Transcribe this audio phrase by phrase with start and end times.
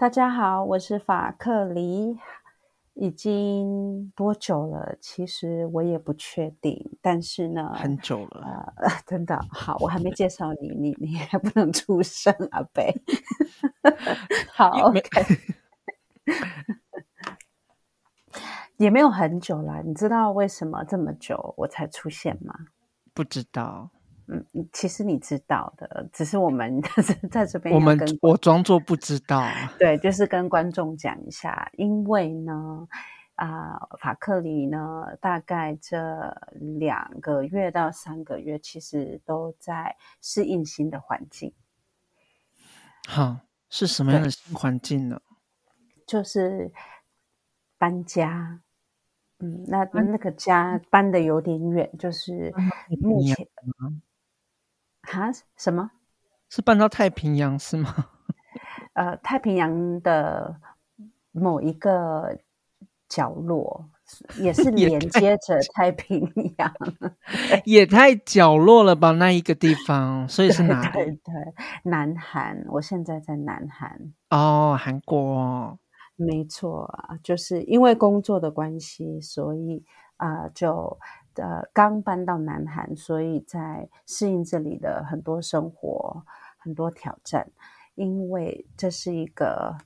[0.00, 2.16] 大家好，我是法克离。
[2.94, 4.96] 已经多久了？
[4.98, 6.96] 其实我也不确定。
[7.02, 8.72] 但是呢，很久了。
[8.76, 12.90] 呃， 真的好，我还没介绍你，你你还不能出声啊，贝。
[14.56, 15.22] 好，OK。
[18.78, 19.82] 也没有很久了。
[19.82, 22.54] 你知道为什么这么久我才出现吗？
[23.12, 23.90] 不知道。
[24.32, 26.80] 嗯，其实你知道的，只是我们
[27.32, 27.74] 在这边。
[27.74, 29.42] 我们我装作不知道。
[29.76, 32.86] 对，就是跟观众讲一下，因为呢，
[33.34, 36.32] 啊、呃，法克里呢，大概这
[36.78, 41.52] 两个月到三个月，其实都在适应新的环境。
[43.08, 45.20] 好，是什么样的新环境呢？
[46.06, 46.70] 就是
[47.76, 48.60] 搬家。
[49.40, 52.54] 嗯，那那个家搬的有点远，就是
[53.00, 53.48] 目前。
[55.10, 55.30] 啊？
[55.56, 55.90] 什么？
[56.48, 57.94] 是搬到太平洋是吗？
[58.94, 60.56] 呃，太平洋的
[61.32, 62.36] 某一个
[63.08, 63.88] 角落，
[64.38, 66.20] 也是连接着太平
[66.58, 66.74] 洋，
[67.64, 69.12] 也太角落了吧？
[69.12, 70.88] 那一个地方，所以是哪里？
[70.92, 72.64] 对，对对，南韩。
[72.68, 74.12] 我现在在南韩。
[74.30, 75.78] 哦，韩国。
[76.16, 79.84] 没错啊，就是因为工作的关系，所以
[80.16, 80.98] 啊、呃，就。
[81.40, 86.24] 呃，刚搬到南韩，所以在适应这里的很多生活，
[86.58, 87.50] 很多挑战。
[87.94, 89.76] 因为这是一个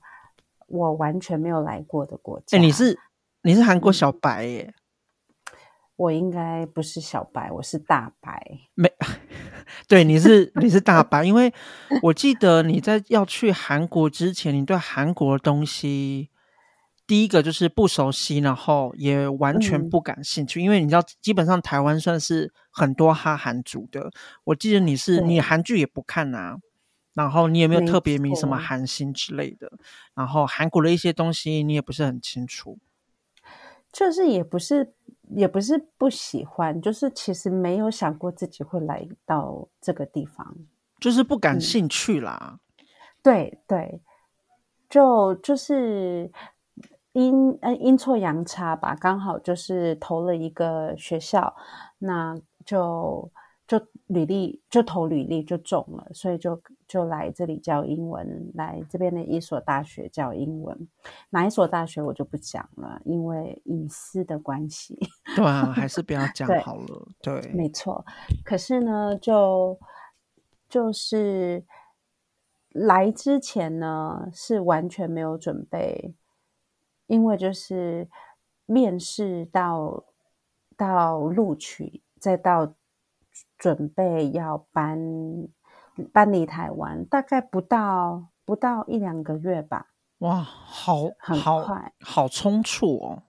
[0.67, 2.57] 我完全没有来过的国家。
[2.57, 2.97] 哎，你是
[3.41, 4.73] 你是韩国小白耶？
[5.97, 8.59] 我应该不是小白，我是大白。
[8.73, 8.91] 没，
[9.87, 11.53] 对，你是你是大白，因为
[12.01, 16.29] 我记得你在要去韩国之前，你对韩国的东西。
[17.07, 24.09] 第一个就是不熟悉，然后也完全不感兴趣，嗯、因为你知道，基本上台湾算是很多哈韩族的。
[24.43, 26.57] 我记得你是你韩剧也不看啊，
[27.13, 29.71] 然后你有没有特别迷什么韩星之类的？
[30.15, 32.79] 然后韩国的一些东西你也不是很清楚，
[33.91, 34.91] 就是也不是
[35.29, 40.57] 也不是不喜欢，就是其实没有想过自己会来到这个地方，
[40.99, 42.59] 就是不感兴趣啦。
[42.79, 42.85] 嗯、
[43.21, 44.01] 对对，
[44.89, 46.31] 就就是。
[47.15, 51.55] 阴呃阴错阳差吧，刚好就是投了一个学校，
[51.97, 53.31] 那就
[53.65, 60.77] 就履历就投履历就中了，所以就就来这里教英文，来这边的一所大学教英文。
[61.29, 64.99] 哪一所大学我就不讲了，因为隐私的关系。
[65.37, 67.07] 对啊，还是不要讲好了。
[67.21, 68.05] 对，对没错。
[68.43, 69.79] 可是呢，就
[70.67, 71.63] 就是
[72.73, 76.13] 来之前呢，是完全没有准备。
[77.07, 78.09] 因为就是
[78.65, 80.03] 面试到
[80.75, 82.73] 到录取，再到
[83.57, 84.99] 准备要搬
[86.11, 89.93] 搬离台湾，大概不到不到一两个月吧。
[90.19, 93.23] 哇，好，很快，好，好匆促哦。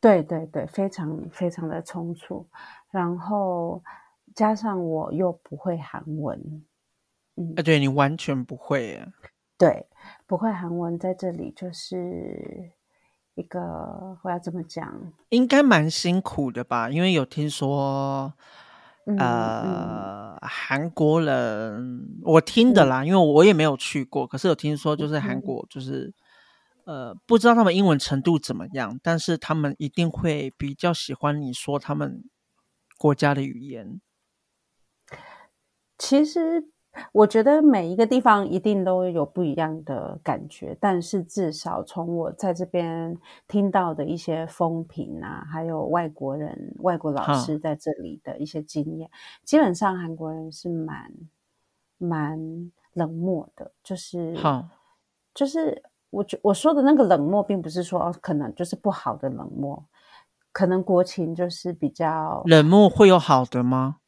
[0.00, 2.48] 对对对，非常非常的匆促。
[2.90, 3.82] 然后
[4.34, 6.64] 加上我又不会韩文，
[7.36, 9.12] 嗯，对，你完全不会耶。
[9.56, 9.86] 对，
[10.26, 12.72] 不会韩文，在这里就是。
[13.34, 13.60] 一个
[14.22, 15.12] 我要怎么讲？
[15.30, 16.90] 应该蛮辛苦的吧？
[16.90, 18.34] 因为有听说，
[19.06, 26.12] 嗯、呃，嗯、韩国人我听的啦，嗯、因为我也没有去过，可是有听说，就是韩国，就是、
[26.84, 32.24] 嗯、呃，不知道他们英文程度怎么样，但是他们一定会比较喜欢你说他们
[32.98, 34.00] 国家的语言。
[35.96, 36.68] 其实。
[37.12, 49.08] 我觉得每一个地方一定都有不一样的感觉，但是至少从我在这边听到的一些风评啊，还有外国人、外国老师在这里的一些经验，
[49.44, 51.12] 基本上韩国人是蛮
[51.98, 54.68] 蛮冷漠的，就是，好
[55.32, 59.82] 就是我觉我说的那个冷漠，并不是说可能就是不好的冷漠，
[60.50, 63.98] 可能国情就是比较冷漠，会有好的吗？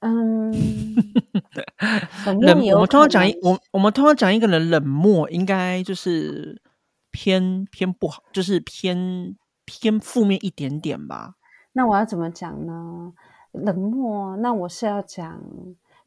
[0.00, 0.52] 嗯，
[2.40, 6.62] 冷，我们通常讲一我我们通常讲一个人冷漠，应该就是
[7.10, 11.34] 偏偏不好，就是偏偏负面一点点吧。
[11.72, 13.12] 那我要怎么讲呢？
[13.52, 15.42] 冷漠，那我是要讲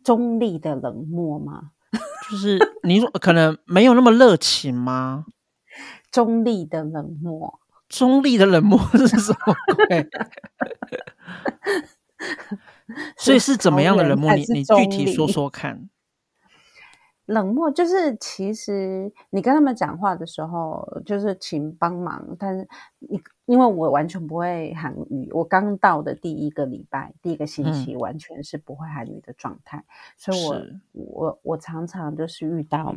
[0.04, 1.72] 中立的冷漠吗？
[2.32, 5.26] 就是你说可能没有那么热情吗？
[6.12, 7.60] 中立的冷漠，
[7.90, 9.56] 中立的冷漠是什么
[9.88, 10.10] 鬼？
[13.18, 14.34] 所以是怎么样的冷漠？
[14.36, 15.90] 你你具体说说看。
[17.26, 22.36] 冷漠就是，其实你跟他们讲话的时候，就是请帮忙。
[22.38, 22.68] 但是
[23.00, 29.86] 你因为我完全不会韩语，我刚到的第一个礼拜、第一个星期，完全是不会韩语的状态，嗯、
[30.18, 32.94] 所以我我我常常就是遇到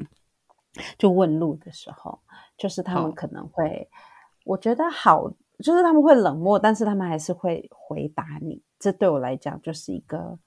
[0.99, 2.19] 就问路的时候，
[2.56, 3.88] 就是他们可能会，
[4.44, 8.62] 我觉得好，就是他们会冷漠，但是他们还是会回答你。
[8.79, 10.39] 这对我来讲就是一个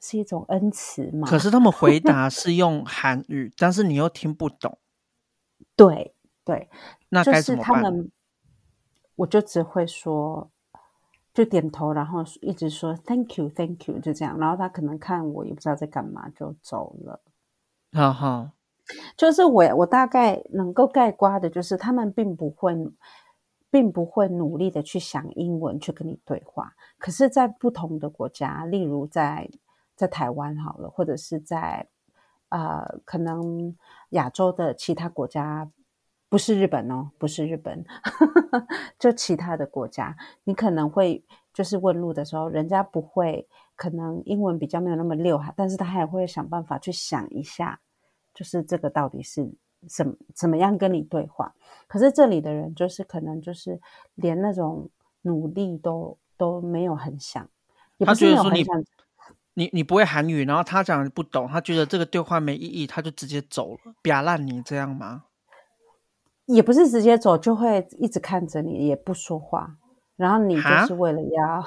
[0.00, 1.28] 是一种恩慈嘛。
[1.28, 4.78] 可是他们回答是用韩语，但是你又听不懂。
[5.76, 6.14] 对
[6.44, 6.68] 对，
[7.08, 7.68] 那该怎么办？
[7.68, 8.10] 就是他们，
[9.16, 10.50] 我就只会说，
[11.32, 14.38] 就点头，然后一直说 “thank you, thank you”，就这样。
[14.38, 17.20] 然后他可能看我也不知道在干嘛，就走了。
[17.92, 18.50] 好好，
[19.16, 22.74] 就是我我大概能够概括的，就是他们并不会，
[23.76, 26.72] 并不会努力的去想英文去跟你对话。
[26.96, 29.46] 可是，在不同的国家，例如在
[29.94, 31.86] 在台湾好了，或者是在
[32.48, 33.76] 呃，可能
[34.10, 35.70] 亚洲的其他国家，
[36.30, 37.84] 不是日本哦，不是日本，
[38.98, 41.22] 就其他的国家，你可能会
[41.52, 47.78] 就是问路的时候，人家不会，可能英文比较没有那么溜哈，但是他还会想办法去想一下，
[48.32, 49.52] 就是这个到底是
[49.88, 51.54] 怎怎么样跟你对话。
[51.86, 53.80] 可是这里的人就是可能就是
[54.14, 54.88] 连那种
[55.22, 56.18] 努力都。
[56.38, 57.48] 都没有很想，
[57.96, 58.84] 也不是没有很想，他觉得说
[59.54, 65.24] 你你你不会韩语，然后他讲不懂，他觉得这个对话没意义，他就直接走了，撇烂你这样吗？
[66.44, 69.78] 也不是直接走，就会一直看着你，也不说话，
[70.16, 71.64] 然后你就是为了要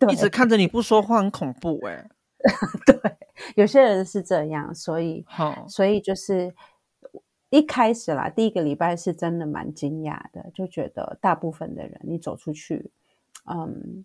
[0.00, 2.10] 对 一直看着你不说话，很恐怖哎、欸。
[2.84, 3.16] 对，
[3.54, 6.52] 有些人是这样，所以好，所以就是
[7.54, 12.90] 一开始啦，第一个礼拜是真的蛮惊讶的，就觉得大部分的人你走出去。
[13.44, 14.04] 嗯，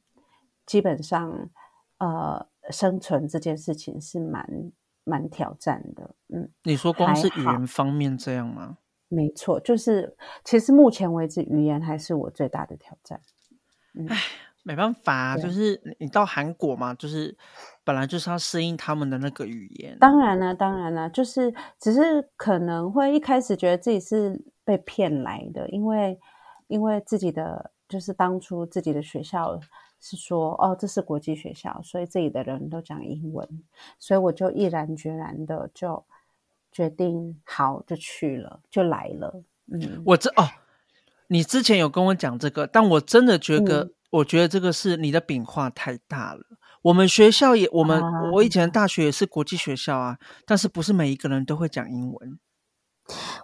[0.67, 1.49] 基本上，
[1.97, 4.71] 呃，生存这件事情是蛮
[5.03, 6.15] 蛮挑战的。
[6.27, 8.77] 嗯，你说光是语言方面这样吗？
[9.07, 13.19] 没错，就是其实目前为止，语言还是我最大的挑战。
[13.95, 14.15] 嗯，唉，
[14.63, 17.35] 没办法，就是你到韩国嘛，就是
[17.83, 19.97] 本来就是要适应他们的那个语言。
[19.99, 26.19] 当然了，当然了，就是只是可能会一开始觉得自己是被骗来的，因为
[26.67, 27.71] 因为自己的。
[27.89, 29.59] 就是当初自己的学校
[29.99, 33.63] 是说，哦，这是国际学校，所以这里的人都讲英文，
[33.97, 36.05] 所以我就毅然决然的就
[36.71, 39.41] 决定，好，就去了，就来了。
[39.71, 40.47] 嗯，我这哦，
[41.25, 46.41] 你之前有跟我讲这个，但我真的觉得，嗯、我觉得这个是你的饼画太大了。
[46.81, 52.39] 我们学校也，我们、啊、我以前大学也是国际学校啊，但是不是每一个人都会讲英文。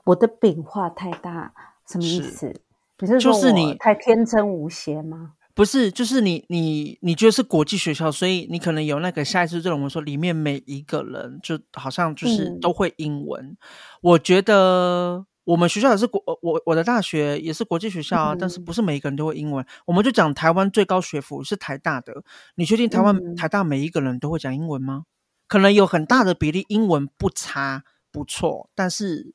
[0.05, 1.53] 我的饼画太大，
[1.87, 2.61] 什么意思？
[2.95, 5.33] 不是就是你太天真无邪吗？
[5.53, 13.43] 不是，就是你你你觉得是国际学校，所以你可能有那个下意识认为说里面每一个人就好像就是都会英文。
[13.43, 13.57] 嗯、
[14.01, 19.65] 我觉得我们学校也是国，我我的大学也是国际学校啊，嗯、但是不是每一个人都会英文。
[19.85, 22.23] 我们就讲台湾最高学府是台大的，
[22.55, 25.05] 你确定台湾、嗯、台大每一个人都会讲英文吗？
[25.47, 29.33] 可能有很大的比例英文不差不错，但是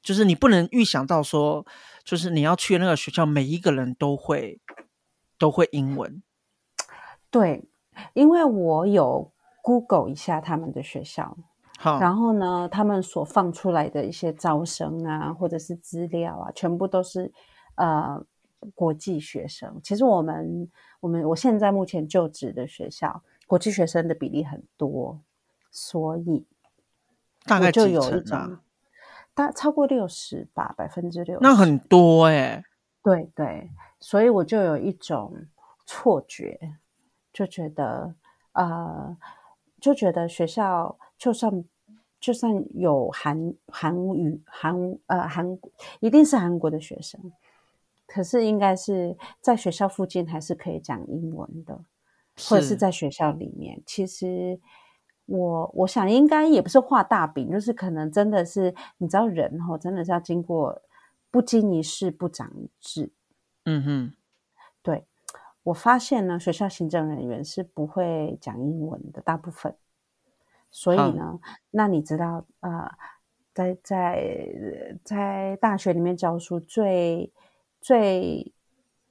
[0.00, 1.66] 就是你不能预想到说。
[2.04, 4.60] 就是你要去那个学校，每一个人都会
[5.38, 6.20] 都会英文。
[7.30, 7.68] 对，
[8.12, 11.38] 因为我有 Google 一下他们的学校，
[11.78, 17.32] 好，然后呢，他们所放出来的一些招生啊，或者是资料啊，全部都是
[17.76, 18.24] 呃
[18.74, 19.80] 国际学生。
[19.82, 20.70] 其实我们
[21.00, 25.20] 我们我现在目前就职的学校，国际学生的比例很多，
[25.70, 26.46] 所以
[27.44, 28.58] 大概就有一种。
[29.34, 32.64] 大超过六十吧，百分之六十，那很多哎、欸。
[33.02, 35.46] 对对，所以我就有一种
[35.86, 36.76] 错觉，
[37.32, 38.14] 就觉得
[38.52, 39.16] 呃，
[39.80, 41.64] 就觉得学校就算
[42.20, 44.74] 就算有韩韩语韩
[45.06, 45.58] 呃韩
[46.00, 47.20] 一定是韩国的学生，
[48.06, 51.80] 可是应该是在学校附近还是可以讲英文的，
[52.48, 54.60] 或者是在学校里面，其实。
[55.26, 60.82] 我我想应该也不是画大饼，就是可能真的是你知道人哈，真的是要经过
[61.30, 63.12] 不经一事不长一智。
[63.64, 64.12] 嗯哼，
[64.82, 65.06] 对，
[65.62, 69.74] 我发现呢，学校行政人员是不会讲英文的，大部分。
[70.72, 72.90] 所以呢，好那你知道呃，
[73.54, 74.44] 在在
[75.04, 77.32] 在大学里面教书最
[77.80, 78.52] 最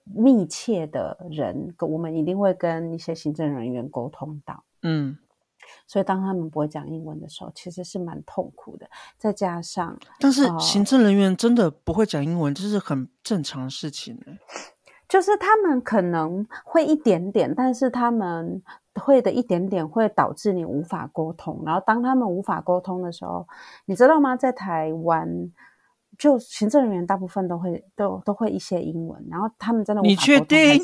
[0.04, 4.66] 密切的人，我们一定会跟一些行政人员沟通到。
[4.82, 5.18] 嗯。
[5.88, 8.90] 所以，当他们不会讲英文的时候，其实是蛮痛苦的。
[9.18, 14.20] 再加上，但是行政人员真的不会讲英文，这、呃、是很正常的事情。
[15.12, 18.64] 就是他们可能会一点点，但是他们
[18.96, 21.62] 会的一点点会导致你无法沟通。
[21.66, 23.46] 然后，当他们无法沟通的时候，
[23.88, 24.38] 你知道吗？
[24.38, 25.28] 在台湾，
[26.18, 29.22] 就行政人员大部分都会都都会一些英文。
[29.30, 30.82] 然后，他们真的无法沟通，你确定？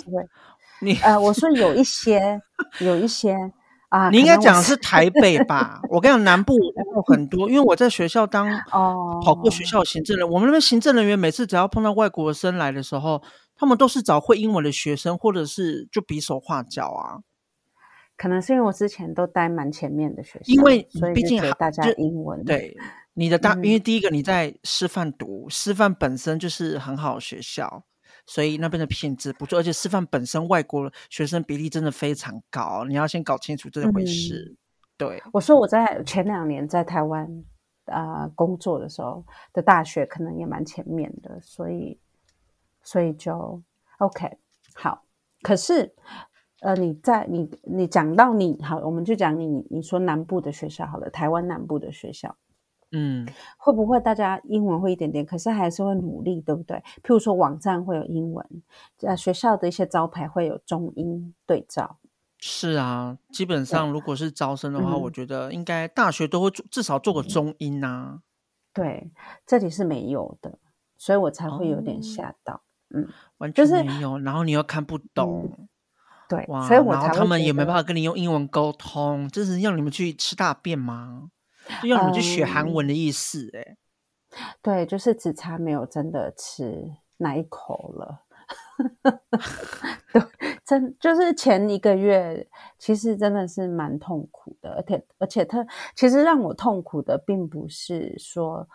[0.81, 2.41] 你呃，我说有一些，
[2.81, 3.53] 有一些。
[3.87, 5.79] 啊，你应该讲的是台北吧？
[5.89, 6.53] 我跟你讲，南部
[6.93, 13.21] 有很多，因为我在学校当哦跑过学校行政人，我们那边行政人员每次只要碰到外国生来的时候，
[13.57, 17.19] 他们都是找会英文的学生，或者是就比手画脚啊。
[18.15, 22.75] 可能是因为我之前都待蛮前面的学校，因为毕竟大家英文对
[23.13, 27.83] 你的大，因为第一个你在师范读，师范本身就是很好的学校。
[28.29, 34.43] 所以那边的品质不错，而且师范本身外国学生比例真的非常高，你要先搞清楚这回事。
[34.49, 34.57] 嗯、
[34.97, 37.25] 对，我说我在前两年在台湾
[37.85, 39.23] 啊、呃、工作的时候
[39.53, 41.97] 的大学可能也蛮前面的，所以
[42.87, 43.61] 所以就
[43.97, 44.37] OK
[44.73, 45.03] 好。
[45.41, 45.93] 可是
[46.61, 52.37] 呃，你在你你讲到你好，我们就讲你你说南部的学校好了，台湾南部的学校。
[52.91, 53.27] 嗯，
[53.57, 56.77] 会不会大家英文会一点点，可是还是会努力，对不对？
[57.03, 58.63] 譬如说网站会有英文，
[59.01, 61.97] 呃，学校的一些招牌会有中英对照。
[62.39, 68.21] 是啊，基本上如果是招生的话，我觉得应该大学都会做至少做个中英啊。
[68.73, 69.11] 对，
[69.45, 70.57] 这里是没有的，
[70.97, 72.53] 所以我才会有点吓到。
[72.53, 72.61] 哦、
[73.01, 75.49] 嗯，完全没有，然后你又看不懂。
[75.57, 75.69] 嗯、
[76.29, 81.29] 对，哇，所以我才然后他们也没办法跟你用英文沟通，这是要你们去吃大便吗？
[81.81, 83.77] 就要你们去学韩文的意思，欸，哎、
[84.31, 86.83] 嗯，对，就是只差没有真的吃
[87.17, 88.23] 那一口了。
[90.13, 90.21] 对，
[90.63, 92.47] 真就是前一个月，
[92.79, 98.65] 其实真的是蛮痛苦的，而且而且他其实让我痛苦的，并不是说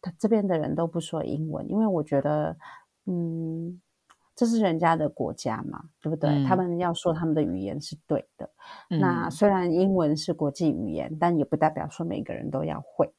[0.00, 2.56] 他这边的人都不说英文，因为我觉得，
[3.10, 3.80] 嗯。
[4.36, 6.30] 这是人家的国家嘛，对不对？
[6.30, 8.48] 嗯、他们要说他们的语言是对的。
[8.88, 13.12] 嗯、那虽然英文是国际语言，但也不代表说每个人都要会。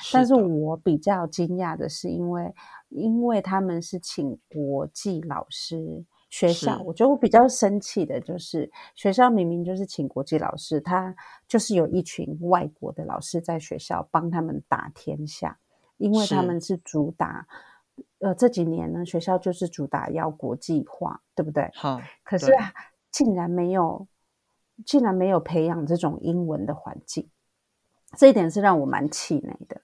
[0.00, 0.12] 是。
[0.12, 2.54] 但是我比较惊讶的是，因为
[2.90, 11.12] 因为他们是请国际老师，学校，我觉得我比较生气的就是学校明明就是请国际老师，他
[11.48, 15.58] 就是有一群外国的老师在学校帮他们打天下，
[15.96, 17.48] 因为他们是主打。
[18.18, 21.70] 呃，这几年呢，学校就是主打要国际化，对不对？
[21.74, 22.72] 好，可是啊
[23.10, 24.06] 竟然没有，
[24.84, 27.28] 竟然没有培养这种英文的环境，
[28.16, 29.80] 这一点是让我蛮气馁的。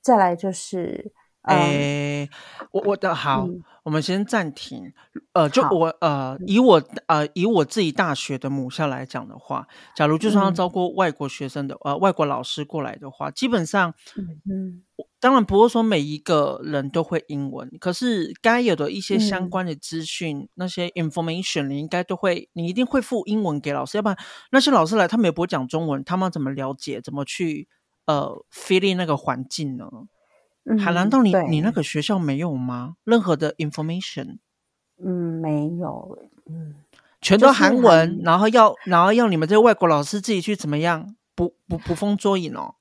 [0.00, 1.12] 再来就是。
[1.48, 2.28] 诶，
[2.70, 4.92] 我我的好，嗯、我们先暂停。
[5.32, 14.84] 呃，就我呃，以我呃以我自己大学的母校来讲的话，假如就算要招过外国学生的、嗯、呃外国老师过来的话，基本上，嗯，嗯。
[15.20, 24.16] 当然不会说每一个人都会英文，可是该有的一些相关的资讯，嗯、那些 information，你应该都会，你一定会附英文给老师，要不然
[24.52, 27.68] 那些老师来，他们也不会讲中文，他们怎么了解，怎么去
[28.06, 29.88] 呃 feeling 那个环境呢？
[30.76, 32.96] 还难道你你那个学校没有吗？
[33.04, 34.38] 任何的 information？
[35.00, 36.18] 嗯，没有，
[36.50, 36.74] 嗯，
[37.20, 42.74] 全都韩文，然后要然后要你们这些外国老师自己去怎么样捕捕捕风捉影哦。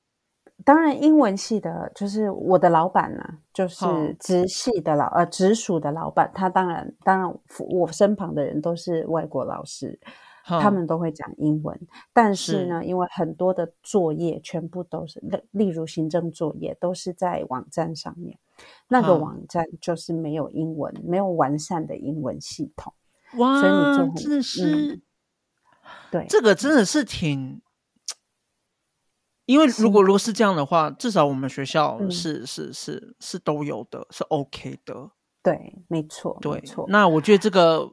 [0.66, 3.86] 当然，英文系的，就是我的老板呢、啊，就是
[4.20, 7.40] 直系的老、哦、呃直属的老板，他当然当然
[7.70, 10.00] 我身旁的人都是外国老师。
[10.48, 11.78] 他们都会讲英文，
[12.14, 18.40] 但是呢，是因为很多的作业全部都是，例如行政作业都是在网站上面，
[18.88, 22.94] 那个网站就是没有英文，没有完善的英文系统。
[23.38, 25.02] 哇，所以你就很这是、嗯，
[26.10, 27.62] 对，这个真的是挺，
[29.46, 35.12] 因为如果如果是这样的话，至少我们学校是、嗯、是是是，是都有的，是 OK 的。
[35.44, 36.86] 对，没错，对，没错。
[36.88, 37.92] 那我觉得这个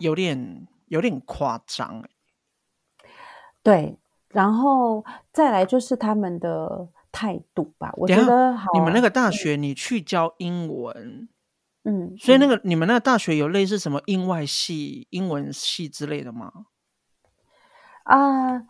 [0.00, 0.68] 有点。
[0.88, 2.02] 有点夸张，
[3.62, 7.92] 对，然后再来就是他们的态度吧。
[7.96, 11.28] 我觉得好，你们那个大学你去教英文，
[11.84, 16.52] 嗯，所以那个、嗯、你们那个大学有类似什么英外系、英文系之类的吗？
[18.04, 18.64] 啊，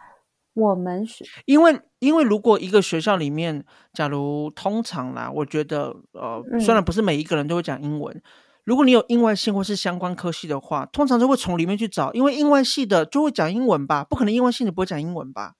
[0.54, 8.22] 我们是，因为因为如果一个学校里面，假如通常啦，我觉得呃，嗯、虽然不是每一个人都会讲英文。
[8.68, 15.54] 如果你有英外系或是相关科系的话，通常都会从里面去找，因为英外系的就会讲英文吧，不可能英外系的不会讲英文吧？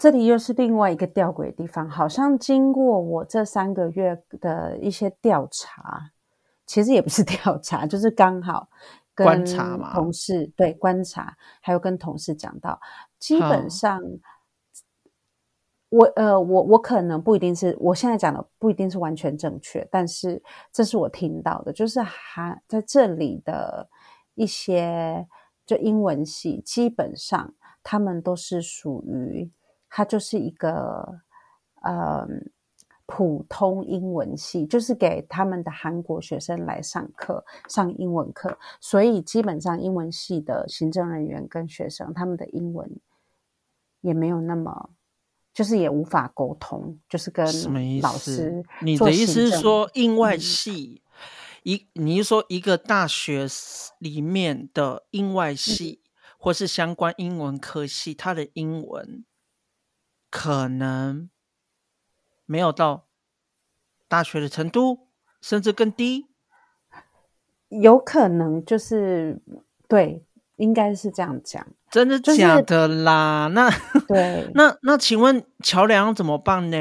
[0.00, 6.12] 这里又是另外一个吊诡的地方，好像经过我这三个月的一些调查，
[6.64, 8.70] 其实也不是调查，就是刚好
[9.14, 12.80] 跟观察嘛，同事对观察，还有跟同事讲到，
[13.18, 14.00] 基本上。
[15.88, 23.88] 我呃，我我可能不一定是我现在讲的不一定是完全正确，但是这是我听到的，就是还在这里的
[24.34, 25.26] 一些
[25.64, 29.50] 就英文系，基本上他们都是属于
[29.88, 31.20] 它就是一个
[31.82, 32.26] 呃
[33.06, 42.90] 普通英文系，就是给他们的韩国学生来上课上英文课，所以基本上英文系的行政人员跟学生他们的英文
[44.00, 44.90] 也没有那么，
[45.56, 47.46] 就是也无法沟通，就是跟
[48.02, 48.62] 老师。
[48.82, 51.00] 你的意思是说，英外系，
[51.62, 53.46] 一、嗯、你是说一个大学
[53.98, 59.24] 里面的英外系，嗯、或是相关英文科系，它的英文
[60.28, 61.30] 可能
[62.44, 63.06] 没有到
[64.06, 65.08] 大学的程度，
[65.40, 66.26] 甚至更低？
[67.70, 69.40] 有可能就是
[69.88, 70.22] 对。
[70.56, 73.48] 应该是这样讲，真的假的啦？
[73.48, 76.76] 就是、那对， 那那请问桥梁怎么办呢？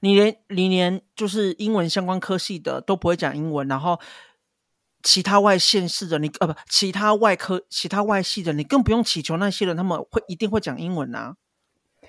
[0.00, 3.98] 你连你连就是英文相关科系的都不会讲英文，然后
[5.02, 11.36] 其他外县市的你呃不，其他外科其他外系的你更不用祈求那些人他们会一定会讲英文啊。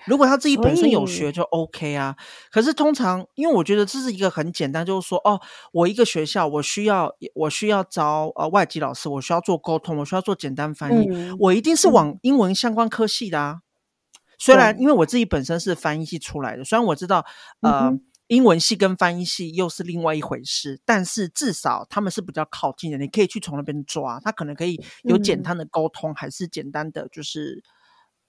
[0.08, 2.16] 如果他自己本身有学就 OK 啊，
[2.52, 5.40] 可是通常因为我觉得这是一个很简单，就是说哦，
[5.72, 13.62] 我一个学校我需要我需要招呃外籍老师，我需要做沟通，我需要做简单翻译，嗯、我一定是往英文相关科系的啊。
[13.62, 17.26] 嗯、虽然因为我自己本身是翻译系出来的，虽然我知道
[17.62, 27.64] 呃、嗯、英文系跟翻译系又是另外一回事，但是至少他们是比较靠近的，你可以去从那边抓，他可能可以有简单的沟通，嗯、还是简单的就是。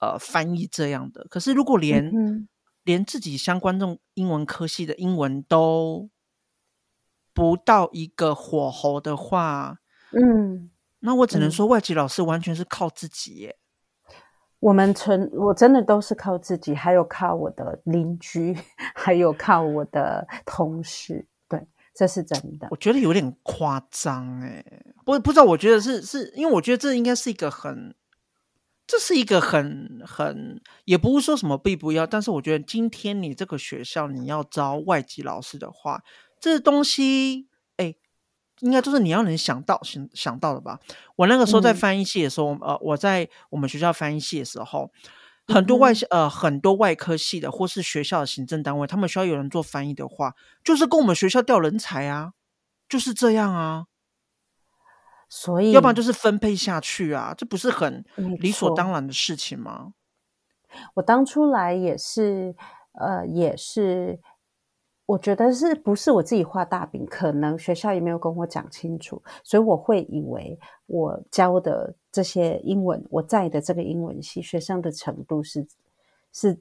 [0.02, 2.48] 呃，翻译这样的，可是如果连、嗯、
[2.82, 6.10] 连自己相关这种英文科系的英文都
[7.32, 9.78] 不到一个火候的话，
[10.10, 13.56] 嗯，那我只能说外籍老师完全是靠自己耶。
[14.58, 18.58] 我们纯我真的都是靠自己，还有靠我的邻居，
[18.96, 22.66] 还有靠我的同事，对，这是真的。
[22.72, 24.64] 我觉得有点夸张哎，
[25.04, 27.94] 不不知道，我觉得是是因为我觉得这应该是一个很。
[28.92, 36.02] 这是一个很很，也不是说什么必不要，但是我觉得今天你这个学校你要招外籍老师的话，
[36.38, 37.94] 这东西哎，
[38.60, 40.78] 应该都是你要能想到想想到的吧？
[41.16, 44.92] 我那个时候在翻译系的时候，嗯、呃，我在我们学校翻译系的时候，
[45.46, 52.32] 很多外、嗯、呃很多外科系的或是学校的行政单位，他们需要有人做翻译的话，就是跟我们学校调人才啊，
[52.86, 53.86] 就是这样啊。
[55.34, 58.04] 所以，要不然就是分配下去啊，这不是很
[58.38, 59.94] 理所当然的事情吗？
[60.92, 62.54] 我当初来也是，
[62.92, 64.20] 呃，也是，
[65.06, 67.06] 我觉得是不是我自己画大饼？
[67.06, 75.66] 可能学校也没有跟我讲清楚，所以我会以为我教的这些英文，我在的这个英文系学生的程度是
[76.30, 76.60] 是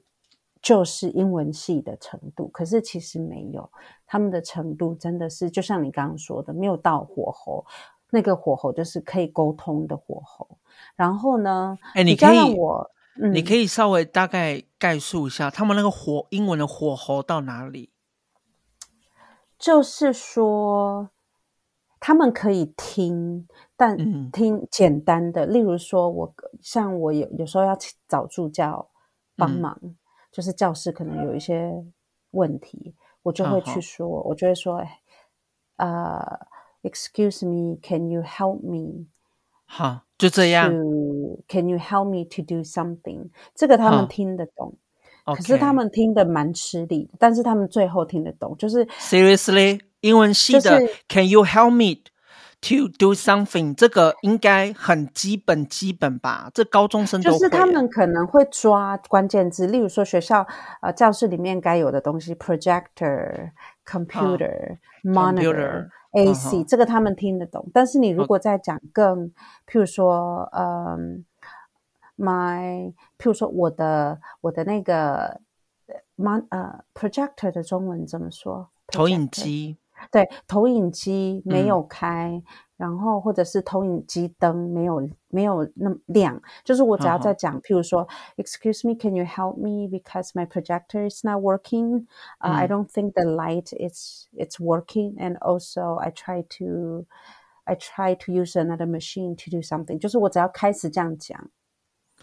[0.62, 3.70] 就是英文系的程度，可是其实没有，
[4.06, 7.66] 他们的程度真的是就像你刚刚说的，没有到火候。
[8.14, 10.46] 那个火候就是可以沟通的火候，
[10.96, 17.90] 然后呢，哎，你可以，我嗯、你可以稍微大概概述一下他们那个火英文的火候到哪里？
[19.58, 21.08] 就是说，
[21.98, 23.48] 他们可以听，
[23.78, 23.96] 但
[24.30, 27.74] 听简单的，嗯、例如说我像我有有时候要
[28.06, 28.90] 找助教
[29.36, 29.96] 帮忙，嗯、
[30.30, 31.72] 就是教室可能有一些
[32.32, 35.00] 问题，我就会去说，啊、我就会说，哎，
[35.76, 36.51] 呃。
[36.83, 39.07] Excuse me, can you help me?
[39.65, 40.71] 好，就这样。
[41.49, 43.29] Can you help me to do something?
[43.53, 44.77] 这个他们听得懂，
[45.25, 50.79] 可是他们听得蛮吃力，但是他们最后听得懂，就是 Seriously，英文系的
[51.09, 52.03] Can you help me
[52.61, 53.75] to do something？
[53.75, 56.49] 这个应该很基本基本吧？
[56.53, 57.37] 这高中生都会。
[57.37, 60.47] 就是他们可能会抓关键字，例如说学校
[60.81, 63.51] 呃教室里面该有的东西，projector、
[63.84, 65.88] computer、monitor。
[66.12, 66.64] AC、uh.
[66.68, 69.30] 这个他们听得懂，但是你如果再讲更，
[69.66, 71.24] 譬如说，嗯
[72.18, 75.40] ，my，譬如说我的我的那个
[76.18, 78.68] mon 呃 projector 的中文怎么说？
[78.88, 79.78] 投影机。
[80.10, 82.42] 对，投影机没有开。
[82.81, 92.05] 嗯然后或者是投影机灯没有没有那么亮，就是我只要在讲，好好譬如说，Excuse me, can you help me because my projector is not working?
[92.39, 97.07] Uh, 嗯、I don't think the light is it's working, and also I try to
[97.63, 99.97] I try to use another machine to do something。
[99.97, 101.49] 就是我只要开始这样讲，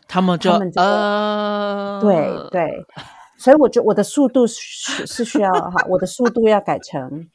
[0.06, 2.86] 他们就他们就、呃、对对，
[3.38, 7.28] 所以我觉得我的速度是是需要哈，我的速度要改成。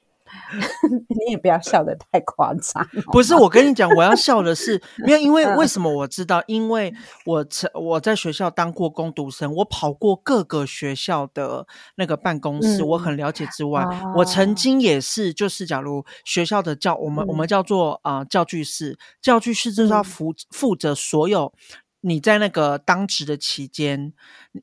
[1.09, 2.85] 你也不要笑得太夸张。
[3.13, 6.43] 不是，我跟你讲，我要笑的是，没有，因为为什么我知道？
[6.47, 6.93] 因为
[7.25, 11.67] 我曾我在学校当过工读生，我跑过各个学校的
[11.97, 13.45] 那个办公室，嗯、我很了解。
[13.55, 21.53] 之外，啊、我曾经也是，就是假如学校的教我们，嗯、我们叫做啊、呃、教具室，教具室就是要负负责所有
[22.01, 24.13] 你在那个当值的期间，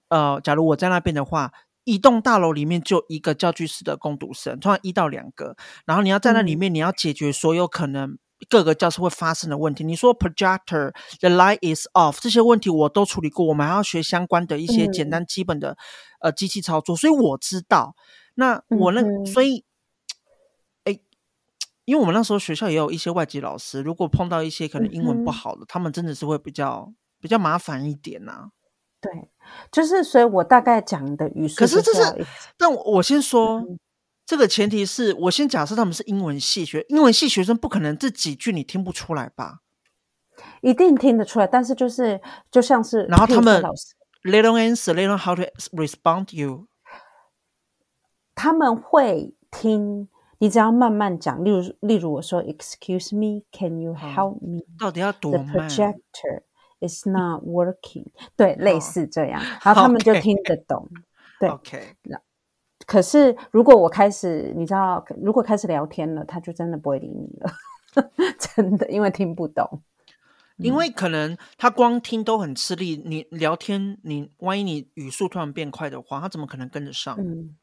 [0.10, 1.52] 呃，假如我在那边的话。
[1.84, 5.56] 一栋大楼里面就一个教具室的工读生，通常一到两个。
[5.86, 8.18] 然后你要在那里面，你要解决所有可能
[8.50, 9.84] 各个教室会发生的问题。
[9.84, 13.46] 你说 projector，the light is off，这些问题我都处理过。
[13.48, 15.78] 我们还要学相关的一些简单基本的、嗯、
[16.22, 17.96] 呃机器操作，所以我知道。
[18.36, 19.66] 那我那、嗯、所以，
[20.86, 21.00] 哎，
[21.86, 28.50] 因为我们那时候学校也有一些外籍老师，如果碰到一些可能英文不好的，嗯、他们真的是会比较比较麻烦一点呐、啊。
[29.02, 29.30] 对，
[29.72, 32.26] 就是所以我大概讲的语速，可是这是，
[32.58, 33.60] 但我，先说。
[33.60, 33.80] 嗯
[34.24, 39.60] 这个前提是我先假设他们是英文系学，英文系学生不可能这几句你听不出来吧？
[40.62, 43.62] 一定听得出来，但是就是就像是，然后他们
[44.24, 45.42] they don't answer, they don't how to
[45.74, 46.68] respond you。
[48.34, 54.62] 他们会听，你只要慢慢讲，例如例如我说，Excuse me, can you help me？
[54.80, 56.42] 到底要多慢？The projector
[56.82, 58.08] is not working。
[58.36, 60.90] 对，类似这样，然后他们就听得懂。
[61.40, 61.96] 对，OK。
[62.86, 67.54] 可是，如果我开始，你知道，如果开始聊天了，他就真的不会理你了，
[68.38, 69.82] 真的，因为听不懂。
[70.58, 77.16] 因为可能他光听都很吃力，你聊天，你万一你语速突然变快的话，他怎么可能跟得上？
[77.20, 77.56] 嗯，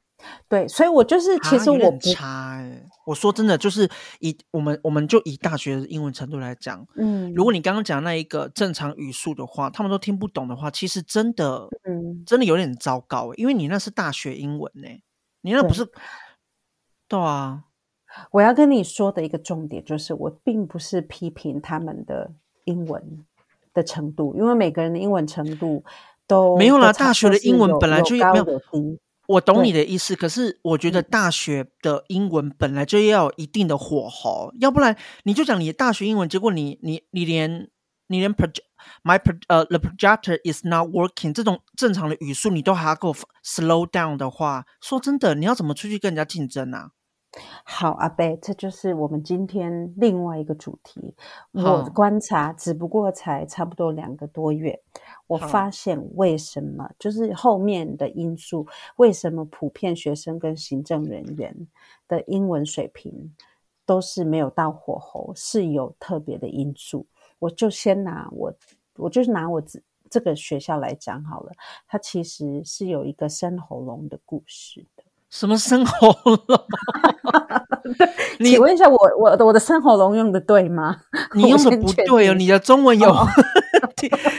[0.48, 2.82] 对，所以我就是，其实我不差哎。
[3.06, 3.88] 我说真的，就是
[4.20, 14.88] 以我们我们就以大学的英文程度来讲，嗯，如果你刚刚讲那一个正常语速的话，他们都听不懂的话，其实真的，嗯，真的有点糟糕，因为你那是大学英文呢。
[15.40, 15.92] 你那不是对，
[17.08, 17.64] 对啊？
[18.32, 22.32] 我要跟你说的一个重点就是，我并不是批评他们的
[22.64, 23.24] 英文
[23.72, 25.82] 的程度，因为每个人的英文程度
[26.26, 26.92] 都没有啦。
[26.92, 28.98] 大学的英文本来就有没有低。
[29.28, 37.68] 我懂你的意思，可是我觉得大学的英文本来就要有一定的火候，要不然你就讲你的大学英文，结果你你你连
[38.06, 38.64] 你连 project
[39.04, 43.14] my pro 呃 the projector is not working 这种正常的语速你都还要给我
[43.44, 46.92] slow down 的话，说真的，你要怎么出去跟人家竞争啊？
[47.62, 51.14] 好，阿贝，这就是我们今天另外一个主题。
[51.52, 54.80] 我观察，只不过才差不多两个多月，
[55.28, 61.54] 我发现为什么就是后面的因素，为什么普遍学生跟行政人员
[62.08, 63.32] 的英文水平
[63.86, 67.06] 都是没有到火候，是有特别的因素。
[67.38, 68.52] 我就先拿我，
[68.96, 69.78] 我就是拿我这
[70.10, 71.52] 这个学校来讲好了。
[71.86, 75.04] 它其实是有一个生喉咙的故事的。
[75.30, 76.40] 什么生喉咙？
[78.40, 81.02] 你请问一下我，我我的我的生喉咙用的对吗？
[81.34, 83.06] 你用的不对哦，你的中文有，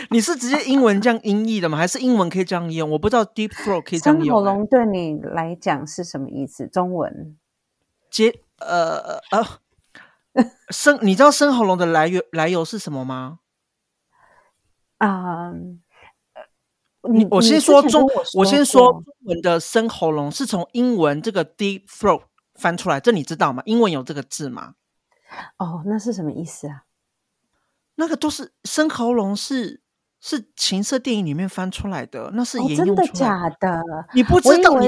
[0.09, 1.77] 你是直接英文这样音译的吗？
[1.77, 2.89] 还是英文可以这样用？
[2.89, 4.25] 我不知道 deep throat 可以这样用。
[4.25, 6.67] 生喉咙对你来讲是什么意思？
[6.67, 7.37] 中文
[8.09, 9.41] 接呃呃。
[10.31, 13.39] 呃生，你知道生喉咙的来源来由是什么吗？
[14.99, 15.79] 啊、um，
[17.11, 22.21] 你我先说中，我，我先说中文的生喉咙是从英文这个 deep throat
[22.53, 23.63] 翻出来，这你知道吗？
[23.65, 24.75] 英文有这个字吗？
[25.57, 26.83] 哦，那是什么意思啊？
[27.99, 29.81] 那个都是生喉咙是
[30.21, 32.93] 是情色电影里面翻出来的，那是沿用的。
[32.93, 33.83] 哦，真的假的？
[34.13, 34.87] 你不知道你。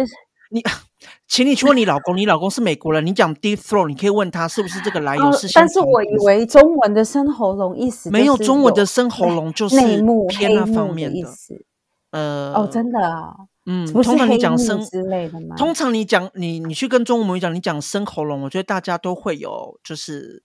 [0.53, 0.61] 你，
[1.27, 5.49] 请你去问你老公，你老公是美国人，你讲 deep throat，你可以问他是不是这个来由是、哦。
[5.53, 11.65] 但是我以为中文的生喉咙意思没有中文的生喉咙就是内幕偏那方面的，的意思。
[12.11, 13.33] 呃，哦，真的啊，
[13.65, 15.55] 嗯，通常你讲生之类的吗？
[15.57, 20.43] 通常你讲你你去跟中文母语讲，你讲生喉咙，我觉得大家都会有，就是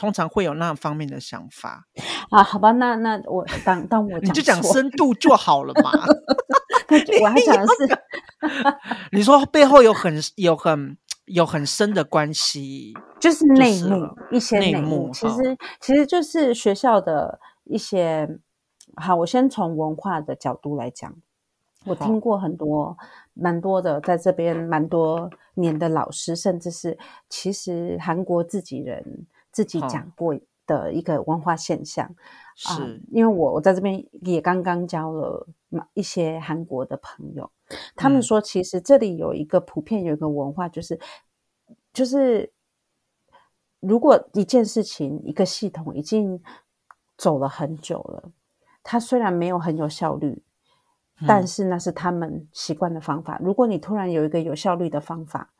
[0.00, 1.84] 通常会有那方面的想法
[2.30, 2.42] 啊。
[2.42, 5.92] 好吧，那那我当当我讲 你就讲深度就好了嘛。
[7.22, 7.98] 我还讲的是，
[9.12, 14.80] 你说背后有很有很有很深的关系，就是内幕，就是、一些内幕。
[14.80, 18.40] 内幕其实其实就是学校的一些。
[18.96, 21.14] 好，我先从文化的角度来讲，
[21.86, 22.98] 我听过很多
[23.34, 32.14] 蛮多的，在这边蛮多年的老师，甚至是其实韩国自己人自己讲过的一个文化现象。
[32.54, 35.46] 是、呃、因为我我在这边也刚刚交了。
[35.94, 37.48] 一些韩国的朋友，
[37.94, 40.96] 他们说，其实这里有一个普遍有一个文化，就是、
[41.68, 42.52] 嗯、就是，
[43.78, 46.42] 如果一件事情一个系统已经
[47.16, 48.32] 走了很久了，
[48.82, 50.42] 它虽然没有很有效率，
[51.20, 53.38] 嗯、但是那是他们习惯的方法。
[53.40, 55.52] 如果你突然有一个有效率的方法，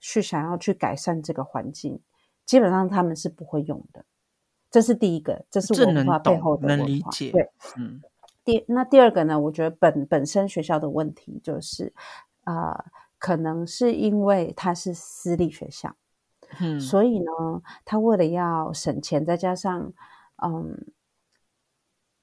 [0.00, 2.00] 去想要去改善这个环境，
[2.48, 4.04] 基本上他们是不会用的。
[4.70, 8.02] 这是第一个，这是文化背后的文化，能理解，对，嗯。
[8.44, 9.38] 第那第二个呢？
[9.38, 11.92] 我觉得本本身学校的问题就是，
[12.44, 12.84] 啊、呃，
[13.18, 15.94] 可能是因为它是私立学校，
[16.58, 17.30] 嗯，所以呢，
[17.84, 19.92] 他为了要省钱，再加上，
[20.42, 20.86] 嗯，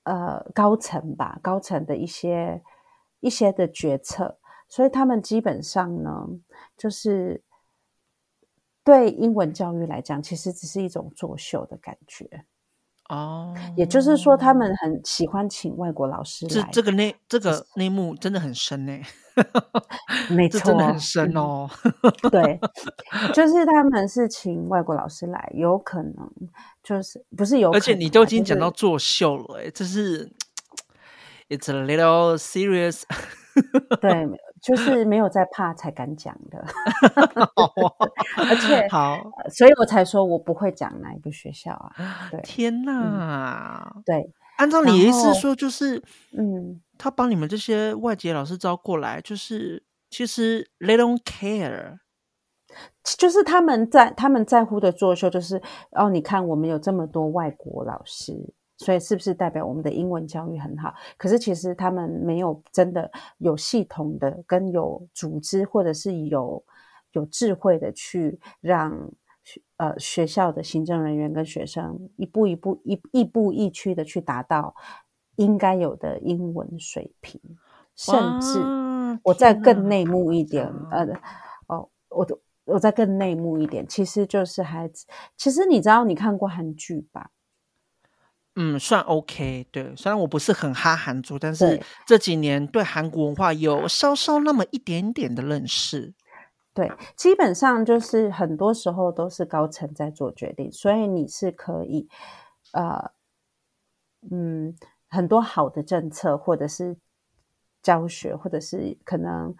[0.05, 2.63] 呃，高层吧，高层的一些
[3.19, 6.27] 一些的决策，所以他们基本上呢，
[6.75, 7.43] 就是
[8.85, 12.45] 对英文教育来讲，其实只是一种作秀的感觉。
[13.09, 16.63] 哦，也就是说，他们很喜欢请外国老师来。
[16.63, 18.99] 这这个内这个内幕真的很深呢，
[20.29, 21.69] 没错，真的很深哦。
[22.31, 22.59] 对，
[23.33, 26.31] 就是他们是请外国老师来，有可能
[26.81, 30.31] 就是不是有可能，而且你都已经讲到作秀了，哎，这是
[31.49, 33.03] it's a little serious。
[33.99, 34.27] 对。
[34.65, 36.65] 就是没有在怕才敢讲的，
[38.49, 39.15] 而且 好，
[39.53, 42.27] 所以我才说我不会讲哪一个学校啊。
[42.31, 46.01] 对，天哪，嗯、对，按照你的意思说，就是
[46.35, 51.99] 嗯，他把你们这些外籍老师招过来，就是其实 they don't care，
[53.03, 58.55] 就是他们在他们在乎的作秀，就是哦，你看我们有这么多外国老师。
[58.77, 60.93] 所以是不是代表我们的英文教育很好？
[61.17, 66.63] 可是其实他们没有真的有系统的、跟有组织或者是有
[67.11, 68.91] 有智慧的去让
[69.77, 74.75] 呃学校的行政人员跟学生一步一步一一步一趋的去达到
[75.37, 77.39] 应该有的英文水平，
[77.95, 78.59] 甚至
[79.23, 81.07] 我再更内幕一点，呃，
[81.67, 82.27] 哦，我
[82.65, 85.05] 我再更内幕一点，其实就是孩子，
[85.37, 87.29] 其实你知道你看过韩剧吧？
[88.55, 89.67] 嗯，算 OK。
[89.71, 96.13] 对，虽然我不是很哈韩族，但是这几年对韩国文化有稍稍那么一点点的认识。
[96.73, 102.09] 对，基本上就是很多时候都是高层在做决定，所以你是可以，
[102.73, 103.11] 呃，
[104.29, 104.75] 嗯，
[105.09, 106.97] 很多好的政策或者是
[107.81, 109.55] 教学，或者是可能，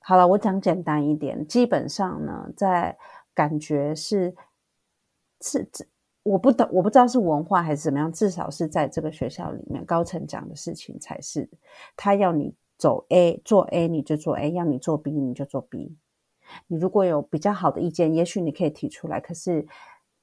[0.00, 2.98] 好了，我讲简单一点，基本上呢，在
[3.32, 4.34] 感觉是
[5.40, 5.86] 是这。
[6.24, 11.48] 我不懂，我不知道是文化还是怎么样，至少是在这个学校里面，高层讲的事情才是。
[11.96, 15.96] 他要你走 A 做 A，你就做 A；要你做 B，你就做 B。
[16.68, 19.20] 你如果有比较好的意见，也许你可以提出来。
[19.20, 19.66] 可是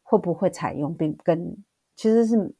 [0.01, 1.57] 会不会采用，并跟
[1.97, 2.53] 其实是，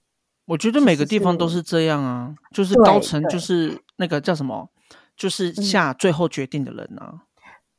[0.46, 4.70] 我觉得每个地方都是这样啊，就是高层就是那个叫什么，
[5.16, 7.24] 就是下最后决定的人啊。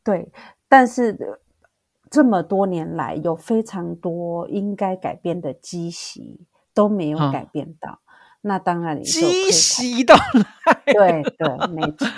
[0.03, 0.33] 对，
[0.69, 1.39] 但是。
[2.11, 6.41] 这么多年来，有非常多应该改变的积习
[6.75, 7.93] 都没有改变到。
[7.93, 7.99] 哦、
[8.41, 12.09] 那当然你，基石都来，对对，没错。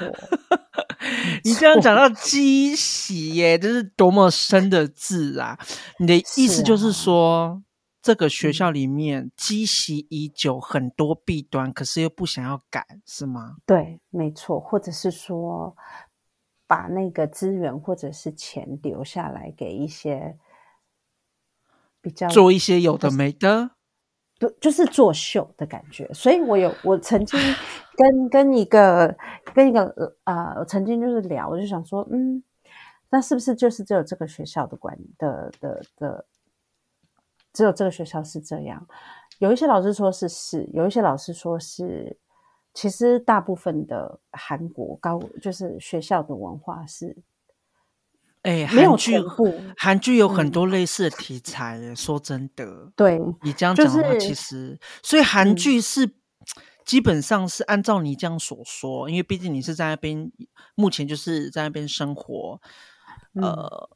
[1.44, 5.58] 你这样讲到积习耶，这是多么深的字啊！
[5.98, 7.62] 你的 意思就是说，啊、
[8.00, 13.56] 这个学校里面积习已久，很多弊端，可是又不想要改，是吗？
[13.66, 15.76] 对，没错，或者是说。
[16.72, 20.38] 把那个资源或者是钱留下来给一些
[22.00, 23.72] 比较做一些有的没的，
[24.38, 26.10] 对，就是作秀的感觉。
[26.14, 27.38] 所以我有我曾经
[27.94, 29.14] 跟跟一个
[29.52, 32.42] 跟一个呃，我曾经就是聊，我就想说，嗯，
[33.10, 36.26] 那是不是就是只有这个学校的管的的的，
[37.52, 38.88] 只有这个学校是这样？
[39.40, 42.18] 有一些老师说是是，有一些老师说是。
[42.74, 47.16] 其实大部分的韩国高就是学校的文化是，
[48.42, 49.14] 哎，韩剧
[49.76, 51.78] 韩剧有很多类似的题材。
[51.78, 56.14] 嗯、说真的， 对你这样讲的话，其实、所以韩剧是、嗯、
[56.84, 60.32] 基本上是按照你这样所说，因为毕竟你是在那边，
[60.74, 62.60] 目前就是在那边生活，
[63.34, 63.90] 嗯、呃。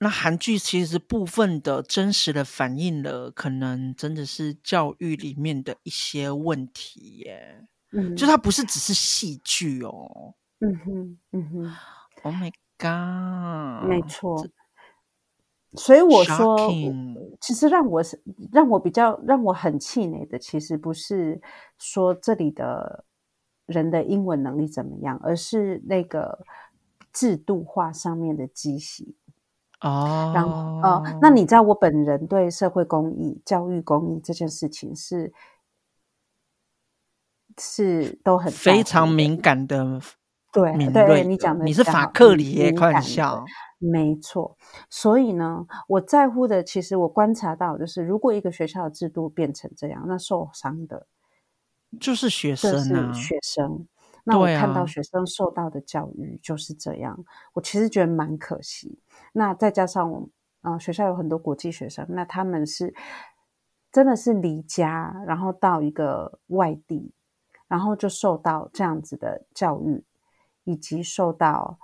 [0.00, 7.66] 那韩剧其实部分的真实的反映了，可能真的是教育里面的一些问题耶。
[7.90, 10.34] 嗯，就它不是只是戏剧哦。
[10.60, 11.76] 嗯哼，嗯哼。
[12.22, 13.88] Oh my god！
[13.88, 14.46] 没错。
[15.74, 16.56] 所以我说
[17.40, 18.02] 其实让我
[18.52, 21.40] 让我比较让我很气馁的，其实不是
[21.78, 23.04] 说这里的
[23.66, 26.44] 人的英文能力怎么样，而是那个
[27.12, 29.14] 制度化上面的畸形。
[29.80, 35.32] 哦，然后哦，那你知道我本人对社会公益、教育公益这件事情是
[37.58, 40.00] 是都很非常敏感的，
[40.52, 43.44] 对对，你讲的你是法克里耶，开玩笑，
[43.78, 44.56] 没错。
[44.90, 51.06] 所以呢，我在乎的，其实我观察到，就是如果一个学校的制度变成这样，那受伤的
[52.00, 53.86] 就是学生啊，学生。
[54.24, 57.18] 那我看到学生受到的教育就是这样，啊、
[57.54, 58.98] 我其实觉得蛮可惜。
[59.38, 60.28] 那再加上我，
[60.62, 62.92] 呃，学校有很多国际学生，那他们是
[63.92, 67.12] 真的是离家，然后到一个外地，
[67.68, 70.02] 然后就受到这样子的教育，
[70.64, 71.78] 以及受到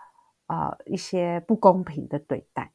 [0.46, 2.72] 啊、呃、一些不公平的对待。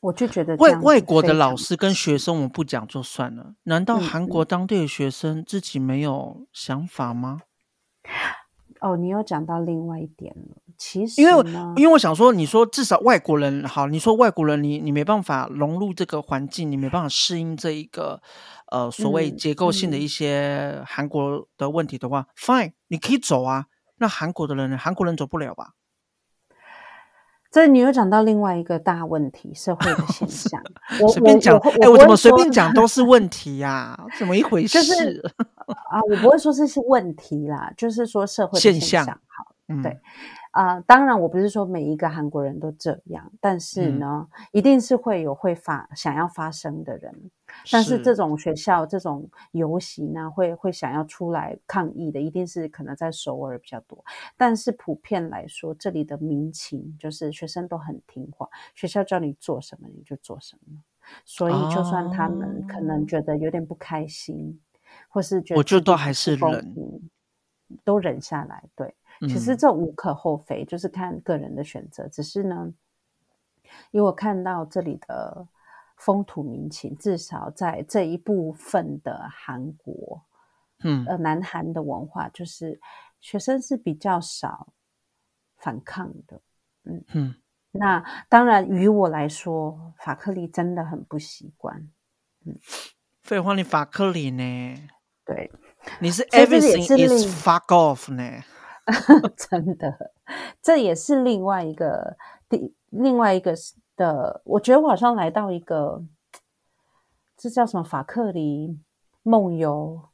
[0.00, 7.42] 我就觉得外外国的老师跟学生，我们不讲就算了，难道韩国当地的学生自己没有想法吗？
[8.80, 18.20] 哦，你又讲到另外一点了，其实因为因为我想说，你说至少外国人好，你说外国人你你没办法融入这个环境，你没办法适应这一个
[18.70, 23.66] 呃所谓结构性的一些韩国的问题的话，嗯嗯，fine，你可以走啊。
[23.98, 24.76] 那韩国的人呢？
[24.76, 25.70] 韩国人走不了吧？
[27.50, 30.62] 这你又讲到另外一个大问题，社会的现 象。
[31.00, 33.98] 我随便讲，哎，我怎么随便讲都 是问题呀？
[34.18, 34.74] 怎么一回事？
[34.74, 35.32] 就是
[35.90, 39.06] 啊，我不会说这是问题啦，就是说社会的现象。
[39.06, 39.98] 好，对。
[40.56, 47.30] 啊、呃，当然，我不是说每一个韩国人都这样，但是呢，嗯、一定是会有会发想要发声的人。
[47.70, 54.02] 但是这种学校这种游行呢，会会想要出来抗议的，一定是可能在首尔比较多。
[54.34, 60.80] 但是普遍来说，这里的民情就是学生都很听话，学校叫你做什么你就做什么。
[61.26, 66.74] 所以就算他们可能觉得有点不开心，哦、或是觉得，我就都还是忍，
[67.84, 68.64] 都忍下来。
[68.74, 68.94] 对。
[69.20, 72.06] 其实这无可厚非，嗯、就是看个人的选择。
[72.08, 72.72] 只是呢，
[73.90, 75.46] 因为我看到这里的
[75.96, 80.22] 风土民情，至少在这一部分的韩国，
[80.84, 82.78] 嗯，呃，南韩的文化，就是
[83.20, 84.68] 学生是比较少
[85.56, 86.40] 反抗的。
[86.84, 87.34] 嗯嗯，
[87.72, 91.88] 那当然，于我来说，法克力真的很不习惯。
[92.44, 92.58] 嗯，
[93.22, 94.88] 废话，你法克力呢？
[95.24, 95.50] 对，
[96.00, 98.44] 你是 everything is fuck off 呢？
[99.36, 100.12] 真的，
[100.62, 102.16] 这也是另外一个
[102.48, 103.54] 第另外一个
[103.96, 106.04] 的，我觉得我好像来到一个，
[107.36, 108.78] 这叫什么法克里
[109.24, 110.08] 梦游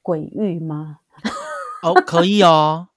[0.00, 1.00] 鬼域吗？
[1.82, 2.88] 哦，可以哦，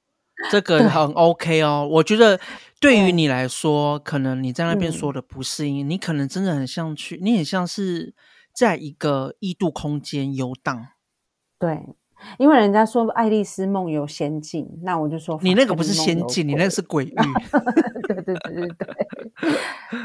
[0.50, 1.86] 这个很 OK 哦。
[1.92, 2.40] 我觉得
[2.80, 8.16] 对于你来说，可能你在那边说的不适应，嗯、你可能真的很像去，你很像是
[8.54, 10.88] 在一个异度空间游荡，
[11.60, 11.96] 对。
[12.38, 17.16] 因为人家说《爱丽丝梦游仙境》，那我就说你那个不是仙境，你那个是鬼域。
[18.08, 19.08] 对对对对对，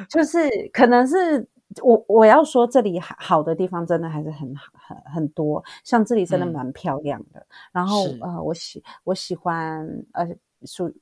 [0.08, 1.46] 就是可能是
[1.82, 7.40] 我我要说这里好的地方真的还是很很很多，像这里真的蛮漂亮的。
[7.40, 10.28] 嗯、然后呃，我喜我喜欢呃
[10.64, 10.92] 属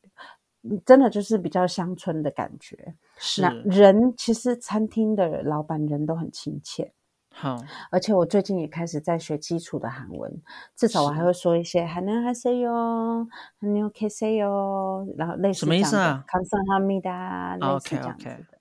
[0.85, 2.95] 真的就是比较乡村的感觉。
[3.19, 6.93] 是那人其实餐厅的老板人都很亲切。
[7.39, 10.43] 好，而且我最近也开始在学基础的韩文，
[10.75, 13.29] 至少我还会说一些韩牛还塞哟，
[13.61, 16.25] 韩牛 K 塞哟，然后类似什么意思啊？
[16.27, 18.59] 康桑哈密达类似这样子的。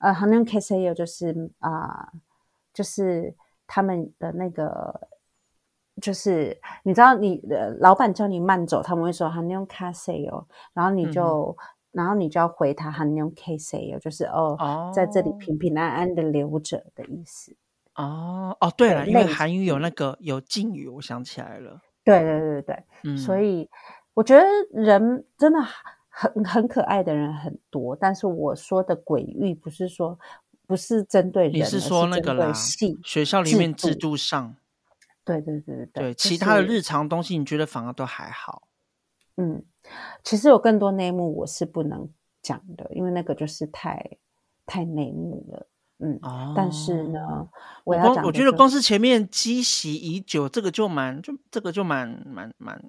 [0.00, 2.12] 呃，韩牛 K 塞哟就是啊，
[2.74, 3.34] 就是
[3.66, 5.08] 他们的那个，
[6.02, 11.56] 就是你知道，你的老板叫你慢走，他们会说韩牛卡塞哟，然后你就，
[11.92, 17.56] 然后你就要回他韩牛 K 塞哟，就是哦，在这里平平安安的留着的意思。
[17.98, 21.80] 哦哦，对了，因为韩语有那个有敬语，我想起来了。
[22.04, 23.68] 对对对对，嗯，所以
[24.14, 25.58] 我觉得人真的
[26.08, 30.16] 很很可爱的人很多，但是我说的鬼域不是说
[30.66, 32.52] 不是针对人，你是说那个啦？
[33.04, 34.54] 学校里面制度上，
[35.24, 38.68] 对对对对对，对其他的日常东西，你觉得反而都还好？
[39.36, 39.64] 嗯，
[40.22, 42.08] 其实有更多内幕我是不能
[42.42, 44.18] 讲的，因为那个就是太
[44.64, 45.66] 太内幕了。
[45.98, 47.48] 嗯，哦、但是呢，
[47.84, 52.82] 我要我觉得光是前面积习已久，这个就蛮，就这个就蛮蛮蛮，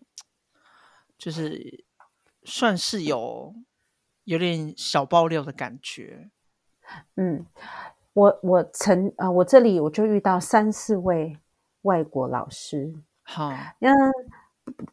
[1.18, 1.84] 就是
[2.44, 3.56] 算是有
[4.26, 6.30] 有点小爆料的感觉。
[7.16, 7.46] 嗯，
[8.14, 11.38] 我我曾啊、呃，我这里我就遇到三四位
[11.82, 12.94] 外国老师，
[13.24, 13.92] 好，嗯。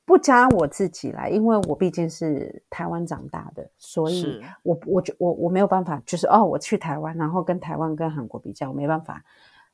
[0.04, 9.24] 不加我自己来，因为我毕竟是台湾长大的，所以我我我我没有办法，就是哦，我去台湾，然后跟台湾跟韩国比较，我没办法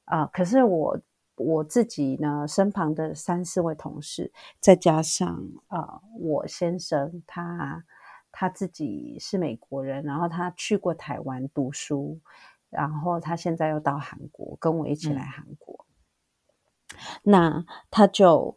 [0.04, 0.26] 啊、呃。
[0.28, 0.98] 可是我
[1.36, 5.28] 我自己呢，身旁的三四位同事，再加上
[5.68, 7.84] 啊、呃，我先生他
[8.30, 12.18] 他自己是美国人，然后他去过台湾读书，
[12.70, 15.84] 然后他现在又到韩国跟我一起来韩国，
[16.88, 18.56] 嗯、那他就。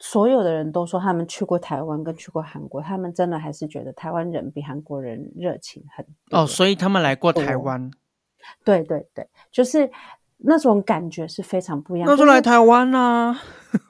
[0.00, 6.40] 所有的人都说他们去过台湾跟去过韩国，他们真的还是觉得台湾人比韩国人热情很多。
[6.40, 7.90] 哦，所以他们来过台湾。
[8.64, 9.90] 对对对，就是
[10.38, 12.08] 那种感觉是非常不一样。
[12.08, 13.36] 那就来台湾啊！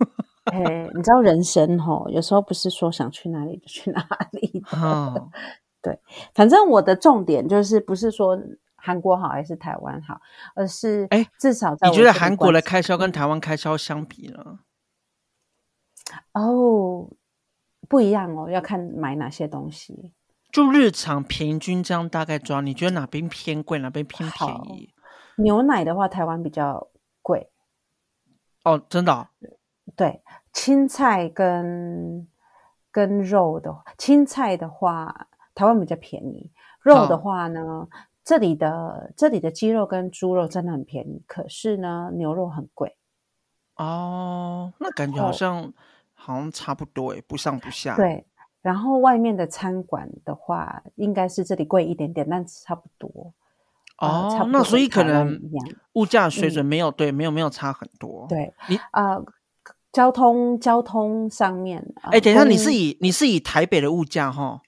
[0.51, 4.03] 哎，你知道人生吼，有时候不是说想去哪里就去哪
[4.33, 4.65] 里。
[4.73, 5.31] 哦，
[5.83, 6.01] 对，
[6.35, 8.41] 反正我的重点就是不是说
[8.75, 10.19] 韩国好还是台湾好，
[10.57, 14.61] 而是哎，至少在你觉得韩国的开销跟台湾开销相比呢？
[16.33, 17.11] 哦，
[17.89, 20.13] 不一样哦，要看买哪些东西。
[20.51, 24.95] 就日常平均这样大概抓，你觉得哪边偏贵，哪边偏便宜？
[25.37, 26.89] 牛奶的话，台湾比较
[27.23, 27.51] 贵。
[28.65, 29.29] 哦，真的哦？
[29.95, 32.27] 对，青菜跟
[32.91, 36.51] 跟肉的青菜的话，台湾比较便宜。
[36.83, 37.89] 肉的话呢，哦、
[38.25, 42.97] 这里的这里的鸡肉跟猪肉真的很便宜，可是呢，牛肉很贵。
[43.77, 45.73] 哦，那感觉好像
[46.29, 47.97] 好像差不多诶，不上不下。
[47.97, 48.23] 对，
[48.61, 53.33] 然后外面的餐馆的话，应该是这里贵一点点，但是差不多。
[53.97, 55.41] 哦，呃、那所以可能
[55.95, 58.27] 物价水准没有、嗯、对，没有没有差很多。
[58.29, 59.25] 对，你啊、呃，
[59.91, 64.61] 交通交通上面，哎、呃，等一下，你是以你是以台北的物价哈？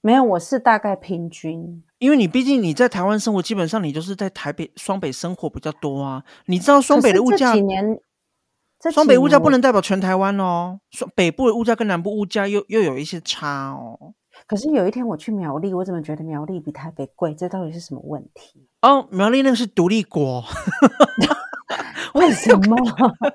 [0.00, 6.24] 没有，我是大概平均，因为你毕竟你在台湾生活，基本上你就是在台北双北生活比较多啊。
[6.46, 7.52] 你知道双北的物价？
[7.52, 8.00] 这几年，
[8.92, 10.80] 双北物价不能代表全台湾哦。
[10.90, 14.14] 双北部的物价跟南部物价又又有一些差哦。
[14.46, 17.34] 可是有一天我去苗栗，我怎么觉得苗栗比台北贵？
[17.34, 18.68] 这到底是什么问题？
[18.82, 20.44] 哦，苗栗那个是独立国，
[22.14, 22.76] 为什么？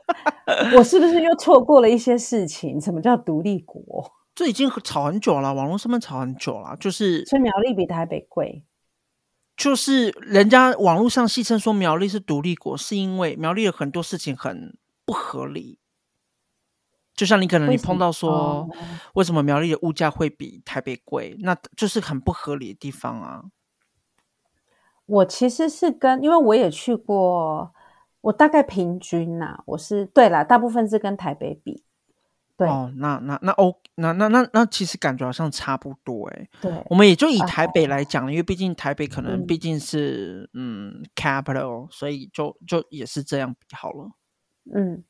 [0.78, 2.80] 我是不是又错过了一些事情？
[2.80, 4.12] 什么叫独立国？
[4.36, 8.64] 这已经吵很久了，网络上面吵很久了，就是所以苗栗比台北贵，
[9.58, 14.78] 就是人家网络上戏称说苗栗是独立国，是因为苗栗有很多事情很
[15.12, 15.78] 不合理。
[17.14, 18.66] 就像你可能你碰到说，
[19.14, 21.36] 为什么苗栗的物价会比台北贵？
[21.42, 23.44] 那就是很不合理的地方啊。
[25.06, 27.74] 我其实是跟，因为我也去过，
[28.22, 31.84] 我大概平均呐、啊，我是对啦，大部分是跟台北比。
[32.56, 36.48] 对哦，那那那哦，那那那那其实感觉好像差不多哎。
[36.62, 44.12] 对，我们也就以台北来讲，因为毕竟台北可能毕竟是嗯，嗯 capital，所以就就也是这样比好了。
[44.74, 45.04] 嗯，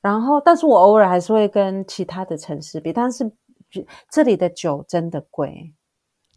[0.00, 3.30] 然后但是我偶尔还是会跟其他的城市比，但是
[4.10, 5.74] 这里的酒真的贵，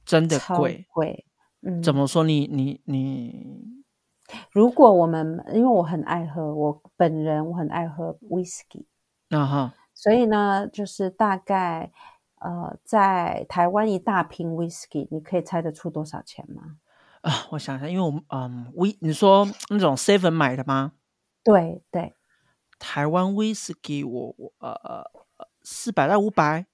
[0.06, 1.26] 真的贵贵。
[1.62, 2.48] 嗯，怎么说你？
[2.48, 3.84] 你你你，
[4.52, 8.86] 如果我们因为我很爱喝，我本人我很爱喝 whisky，
[9.30, 9.74] 啊哈。
[9.94, 11.92] 所以呢，就是大概，
[12.40, 16.78] 呃，在台湾一大瓶 whisky，你可以猜得出多少钱吗？
[17.22, 20.94] 啊，我想想，因为我们，嗯，威，你说那种 seven 买的吗？
[21.44, 22.16] 对对，
[22.82, 26.66] 台湾 whisky，我我呃呃四百到五百。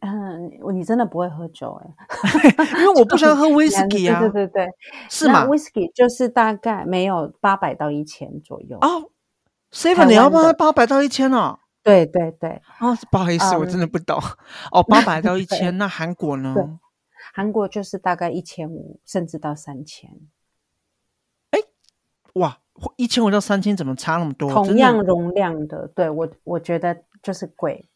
[0.00, 1.94] 嗯，你真的不会喝酒哎？
[2.78, 4.20] 因为我不喜欢喝 whisky 啊。
[4.20, 4.72] 对对对对，
[5.08, 9.10] 是吗？whisky 就是大概没有八百到一千左右哦。
[9.72, 11.58] seven 你要不要八百到一千哦？
[11.82, 14.20] 对对对，哦，不好意思，um, 我真的不懂。
[14.72, 16.78] 哦，八百 到一千，那韩国呢？
[17.32, 20.10] 韩国就是大概一千五，甚至到三千。
[21.50, 21.60] 哎，
[22.34, 22.58] 哇，
[22.96, 24.50] 一千五到三千怎么差那么多？
[24.50, 27.88] 同样容量的，对我我觉得就是贵。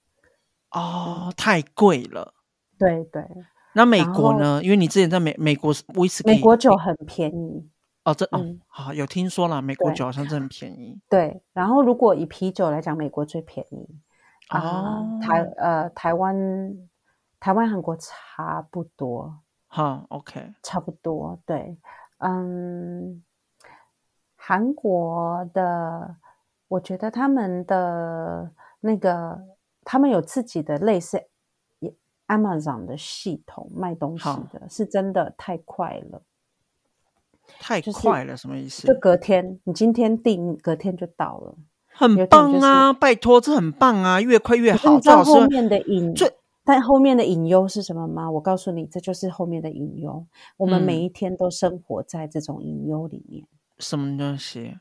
[0.71, 2.35] 哦，嗯、太贵了。
[2.79, 3.25] 对对。
[3.73, 4.61] 那美国呢？
[4.63, 7.69] 因为你之前在美美国威士忌，美国酒很便宜。
[8.05, 10.99] 哦，这哦，好、嗯、有听说了，美国酒好像真的很便宜。
[11.09, 13.87] 对，然后如果以啤酒来讲，美国最便宜。
[14.51, 16.35] 哦，呃、台呃台湾
[17.39, 19.39] 台湾韩国差不多。
[19.69, 21.39] 好，OK，差不多。
[21.47, 21.77] 对，
[22.19, 23.23] 嗯，
[24.51, 26.17] 韩国的，
[26.67, 29.41] 我觉得他们的那个，
[29.85, 31.23] 他们有自己的类似
[32.27, 36.23] Amazon 的系统卖东西的，是真的太快了。
[37.61, 38.89] 太快了，什么意思？
[38.89, 41.55] 就隔天，你今天订，隔天就到了，
[41.87, 42.93] 很棒啊！
[42.93, 44.95] 拜托，这很棒啊，越快越好。
[44.97, 46.29] 你知道后面的隐，最
[46.65, 48.29] 但后面的隐忧是什么吗？
[48.29, 50.27] 我告诉你，这就是后面的隐忧。
[50.57, 53.47] 我们每一天都生活在这种隐忧里面。
[53.81, 54.79] 什么东西？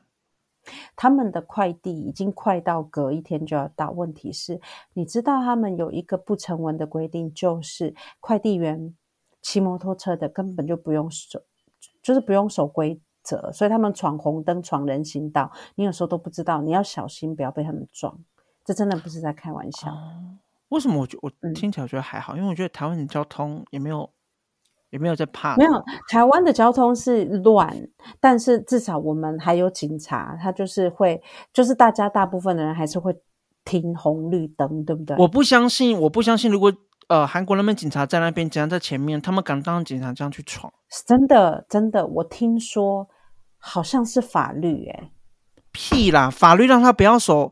[0.94, 3.90] 他们的快递已经快到隔一天就要到。
[3.90, 4.60] 问题是，
[4.92, 8.94] 你知道他们有一个不成文的规定，就是快递员
[9.42, 11.42] 骑摩托车的根本就不用守。
[12.02, 18.18] 就是不用守规则，所以他们闯红灯、闯人行道，你有时候都不知道，你要小心，不要被他们撞。
[18.64, 19.90] 这真的不是在开玩笑。
[19.90, 20.38] 哦、
[20.68, 22.34] 为什么我觉我听起来觉得还好？
[22.34, 24.10] 嗯、因为我觉得台湾的交通也没有
[24.90, 25.56] 也没有在怕。
[25.56, 25.72] 没有，
[26.08, 27.74] 台湾的交通是乱，
[28.20, 31.20] 但是至少我们还有警察，他就是会，
[31.52, 33.14] 就是大家大部分的人还是会
[33.64, 35.16] 停红绿灯，对不对？
[35.18, 36.72] 我不相信，我不相信，如果。
[37.08, 40.72] 呃，韩国那边警察在那边，警察在前面，他们敢当警察这样去闯？
[41.08, 43.08] 真的，真的，我听说
[43.58, 45.10] 好像是法律诶。
[45.72, 47.50] 屁啦，法律让他不要守，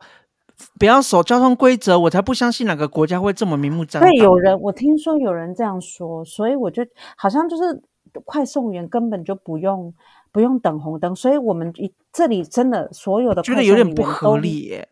[0.78, 4.11] 不要守交通规则，我才不相信哪个国家会这么明目张胆。
[4.11, 6.82] 对，有人，我听说有人这样说，所以我就
[7.16, 7.82] 好像就是
[8.24, 9.92] 快送员根本就不用
[10.32, 11.72] 不用等红灯，所以我们
[12.12, 14.88] 这里真的所有的觉得有点不合理耶。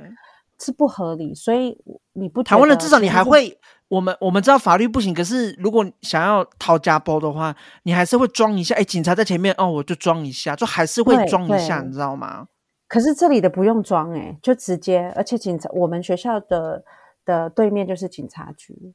[0.58, 1.76] 是不合理，所以
[2.14, 3.58] 你不台湾的至少你还会，
[3.88, 8.74] 我们我们知道法律不行，可是如果想要掏家包的话，你还是会装一下。
[8.74, 12.46] 哎，警察在前面，哦，我就装一下，就还是会装一下，你知道吗？
[12.88, 16.84] 可是这里的不用装，哎，就直接，而且警察，我们学校的
[17.24, 18.94] 的对面就是警察局，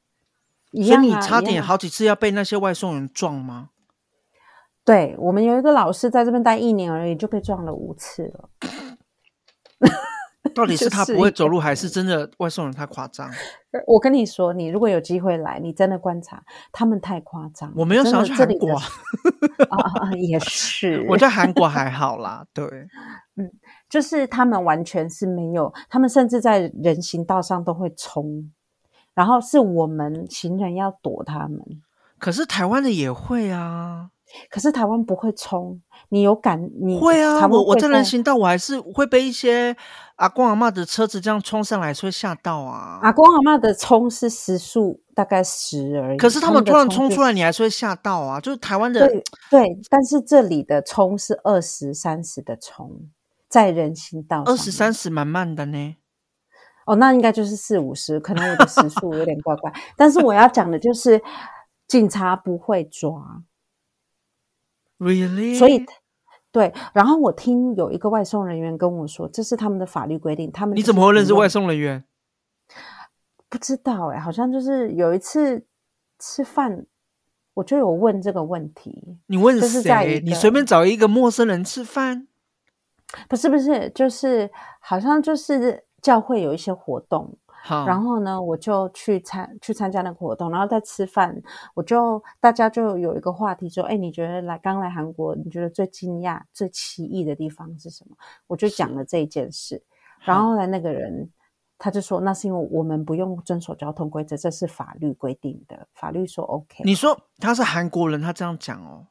[0.71, 3.69] 所以你差点好几次要被那些外送人撞吗？
[4.83, 8.49] 对，我们有一个老师在这边待一年而已，就被撞了五次了。
[10.55, 13.29] 到底是他不会走路，还是真的外送人太夸张？
[13.85, 17.71] 我跟你说，你如果有机会来，你真的观察他们太夸张。
[17.75, 18.73] 我没有想要去韩国
[19.69, 21.05] 啊，也是。
[21.07, 22.65] 我在韩国还好啦，对，
[23.37, 23.51] 嗯，
[23.91, 28.49] 就是他们完全是没有，他们甚至在人行道上都会冲，
[29.13, 31.61] 然后是我们行人要躲他们。
[32.17, 34.09] 可是台湾的也会啊。
[34.49, 36.71] 可是台湾不会冲，你有感？
[36.81, 39.75] 你会啊，会我我在人行道，我还是会被一些
[40.15, 42.97] 阿公阿妈的车子这样冲上来，所以吓到啊。
[43.01, 48.39] 阿公阿妈的冲是时速大概十而已，可是他们突然冲出来，你还是会吓到啊。
[48.39, 53.09] 就是台湾的对，对，但是这里的冲是二十三十的冲，
[53.51, 55.97] 在人行道二十三十蛮慢的呢。
[56.85, 59.71] 哦，那应该就是四五十，可能我的时速有点怪怪。
[59.97, 61.21] 但是我要讲的就是，
[61.87, 63.43] 警察不会抓。
[64.97, 65.57] Really？
[65.57, 65.85] 所以，
[66.51, 66.73] 对。
[66.93, 70.51] 然后我听有一个外送人员跟我说，这是他们的法律规定。
[70.51, 72.03] 他们你怎么会认识外送人员？
[73.49, 75.65] 不知道哎、欸，好像就是有一次
[76.17, 76.85] 吃饭，
[77.55, 79.19] 我就有问这个问题。
[79.27, 80.21] 你问谁？
[80.25, 82.27] 你随便找一个陌生人吃饭？
[83.27, 84.49] 不是不是，就是
[84.79, 87.37] 好像就是教会有一些活动。
[87.63, 91.39] 好，然后呢，我就去参去参加那个活动，然后在吃饭，
[91.75, 98.17] 我就大家就有一个话题说，哎，你觉得来刚来韩国，你觉得最惊讶、最奇异的地方是什么？
[98.47, 99.83] 我就讲了这一件事，
[100.21, 101.29] 然后来，那个人
[101.77, 106.83] 他就说，那是因为我们不用遵守交通规则，这是法律规定的，法律说 OK。
[106.83, 109.05] 你说他是韩国人，他这样讲哦，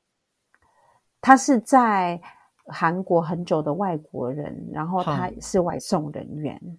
[1.20, 2.20] 他是在
[2.66, 6.78] 韩国很久的外国人，然后他是外送人员。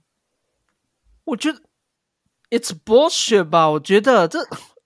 [1.24, 1.60] 我觉得
[2.50, 4.40] it's bullshit 吧，我觉得这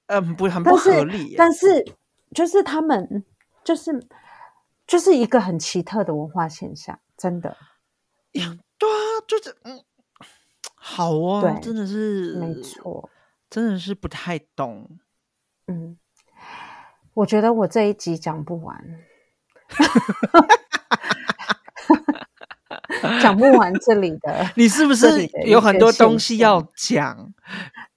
[0.07, 1.35] 嗯不很不合理。
[1.37, 1.95] 但是，但是
[2.33, 3.23] 就是他们
[3.63, 4.07] 就是
[4.85, 7.55] 就是一个很奇特的文化现象，真的。
[8.33, 9.83] 呀，对啊，就是嗯，
[10.75, 13.09] 好哦，对，真的是没错，
[13.49, 14.99] 真的是不太懂。
[15.67, 15.97] 嗯，
[17.13, 18.99] 我觉得我这一集讲不完。
[23.21, 27.33] 讲不完这里的， 你是不是有很多东西要讲？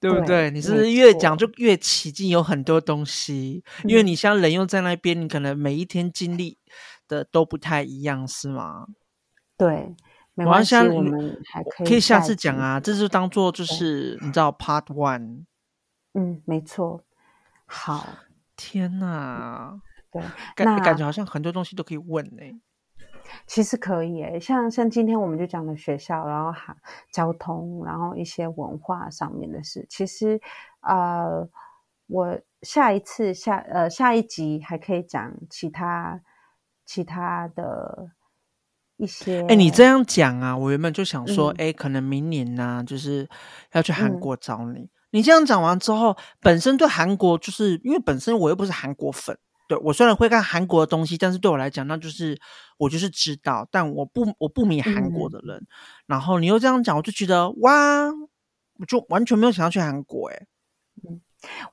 [0.00, 0.26] 对不对？
[0.26, 3.64] 对，你是不是越讲就越起劲，有很多东西？
[3.84, 6.58] 因为你像人又在那边，你可能每一天经历
[7.08, 8.86] 的都不太一样，是吗？
[9.56, 9.94] 对，
[10.34, 12.78] 没关系，我们还可以可以下次讲啊。
[12.78, 15.44] 这就当做就是你知道 Part One。
[16.14, 17.02] 嗯，没错。
[17.66, 18.06] 好，
[18.56, 19.80] 天哪，
[20.12, 20.22] 对，
[20.54, 22.54] 感感觉好像很多东西都可以问呢、欸。
[23.46, 26.76] 其实可以诶，像像今天我们就讲了学校，然后还
[27.12, 29.86] 交通，然后一些文化上面的事。
[29.88, 30.40] 其实，
[30.80, 31.48] 呃，
[32.06, 36.20] 我下一次下呃下一集还可以讲其他
[36.84, 38.10] 其他的
[38.96, 39.46] 一些。
[39.46, 43.28] 哎，你这样讲啊，我原本就想说，哎、嗯，可能明年呢、啊，就是
[43.72, 44.80] 要去韩国找你。
[44.80, 49.38] 嗯、你这样讲完之后，本身对韩国就是因为本身我又不是韩国粉。
[49.68, 52.40] 对，我虽然会看韩国的东西，但是对我来讲，那就是
[52.78, 55.58] 我就是知道，但我不我不迷韩国的人。
[55.58, 55.66] 嗯、
[56.06, 58.06] 然后你又这样讲，我就觉得哇，
[58.78, 60.46] 我就完全没有想要去韩国哎。
[61.04, 61.20] 嗯，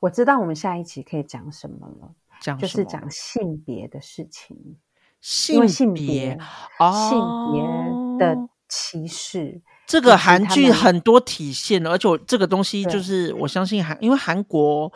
[0.02, 2.58] 我知道我们下一集可以讲什么了，讲？
[2.60, 4.76] 就是讲性别的事情，
[5.22, 6.38] 性别性别、
[6.78, 14.91] 哦、性别的歧视，这个韩剧很多体现，而且我这个东西就是我相信韩，因为韩国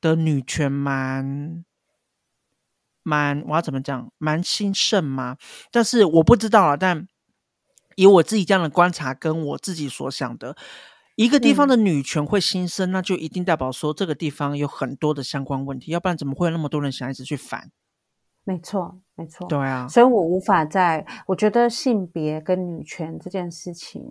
[0.00, 1.64] 的女权蛮。
[3.04, 4.10] 蛮，我要怎么讲？
[4.18, 5.36] 蛮兴盛吗？
[5.70, 6.76] 但是我不知道啊。
[6.76, 7.06] 但
[7.94, 10.56] 以我自己这样的观察，跟我自己所想的，
[11.14, 17.70] 一个地方的女权会兴盛，嗯，那就一定代表说这个地方有很多的相关问题，要不然怎么会有那么多人想一直去反？
[18.42, 19.86] 没错，没错，对啊。
[19.88, 24.02] 所以我无法在，我觉得性别跟女权这件事情。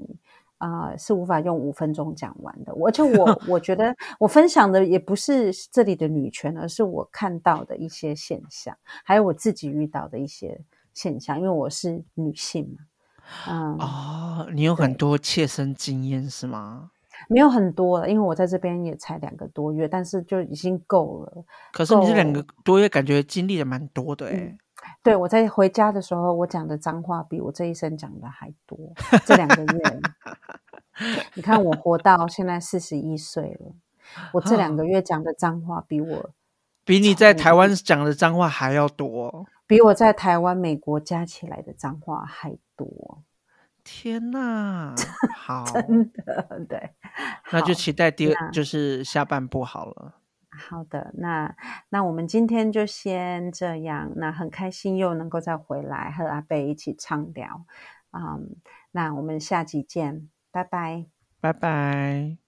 [0.63, 2.71] 啊、呃，是无法用五分钟讲完的。
[2.71, 10.57] 而且我我觉得 我分享的也不是这里的女权，而是我看到的一些现象，还有我自己遇到的一些
[10.93, 11.37] 现象。
[11.37, 12.85] 因为我是女性嘛，
[13.49, 16.91] 嗯，哦，你有很多切身经验是吗？
[17.27, 21.43] 没有很多了，因为我在这边也才两个多月，但是就已经够了。
[21.73, 24.31] 可是你这两个多月感觉经历的蛮多的。
[25.01, 28.77] 对，我在回家的时候，我讲的脏话比我这一生讲的还多。
[29.25, 30.01] 这两个月，
[31.35, 33.73] 你看我活到现在四十一岁了，
[34.33, 36.29] 我这两个月讲的脏话比我
[36.85, 43.23] 比你在台湾讲的脏话还要多，比我在台湾、美国加起来的脏话还多。
[43.83, 44.95] 天哪，
[45.35, 46.91] 好，真的对，
[47.51, 50.15] 那就期待第二就是下半部好了。
[50.57, 51.55] 好的，那
[51.89, 54.11] 那我们今天就先这样。
[54.15, 57.65] 那很开心又能够再回来和阿贝一起畅聊，
[58.11, 58.55] 嗯，
[58.91, 61.05] 那我们下集见，拜拜，
[61.39, 62.42] 拜拜。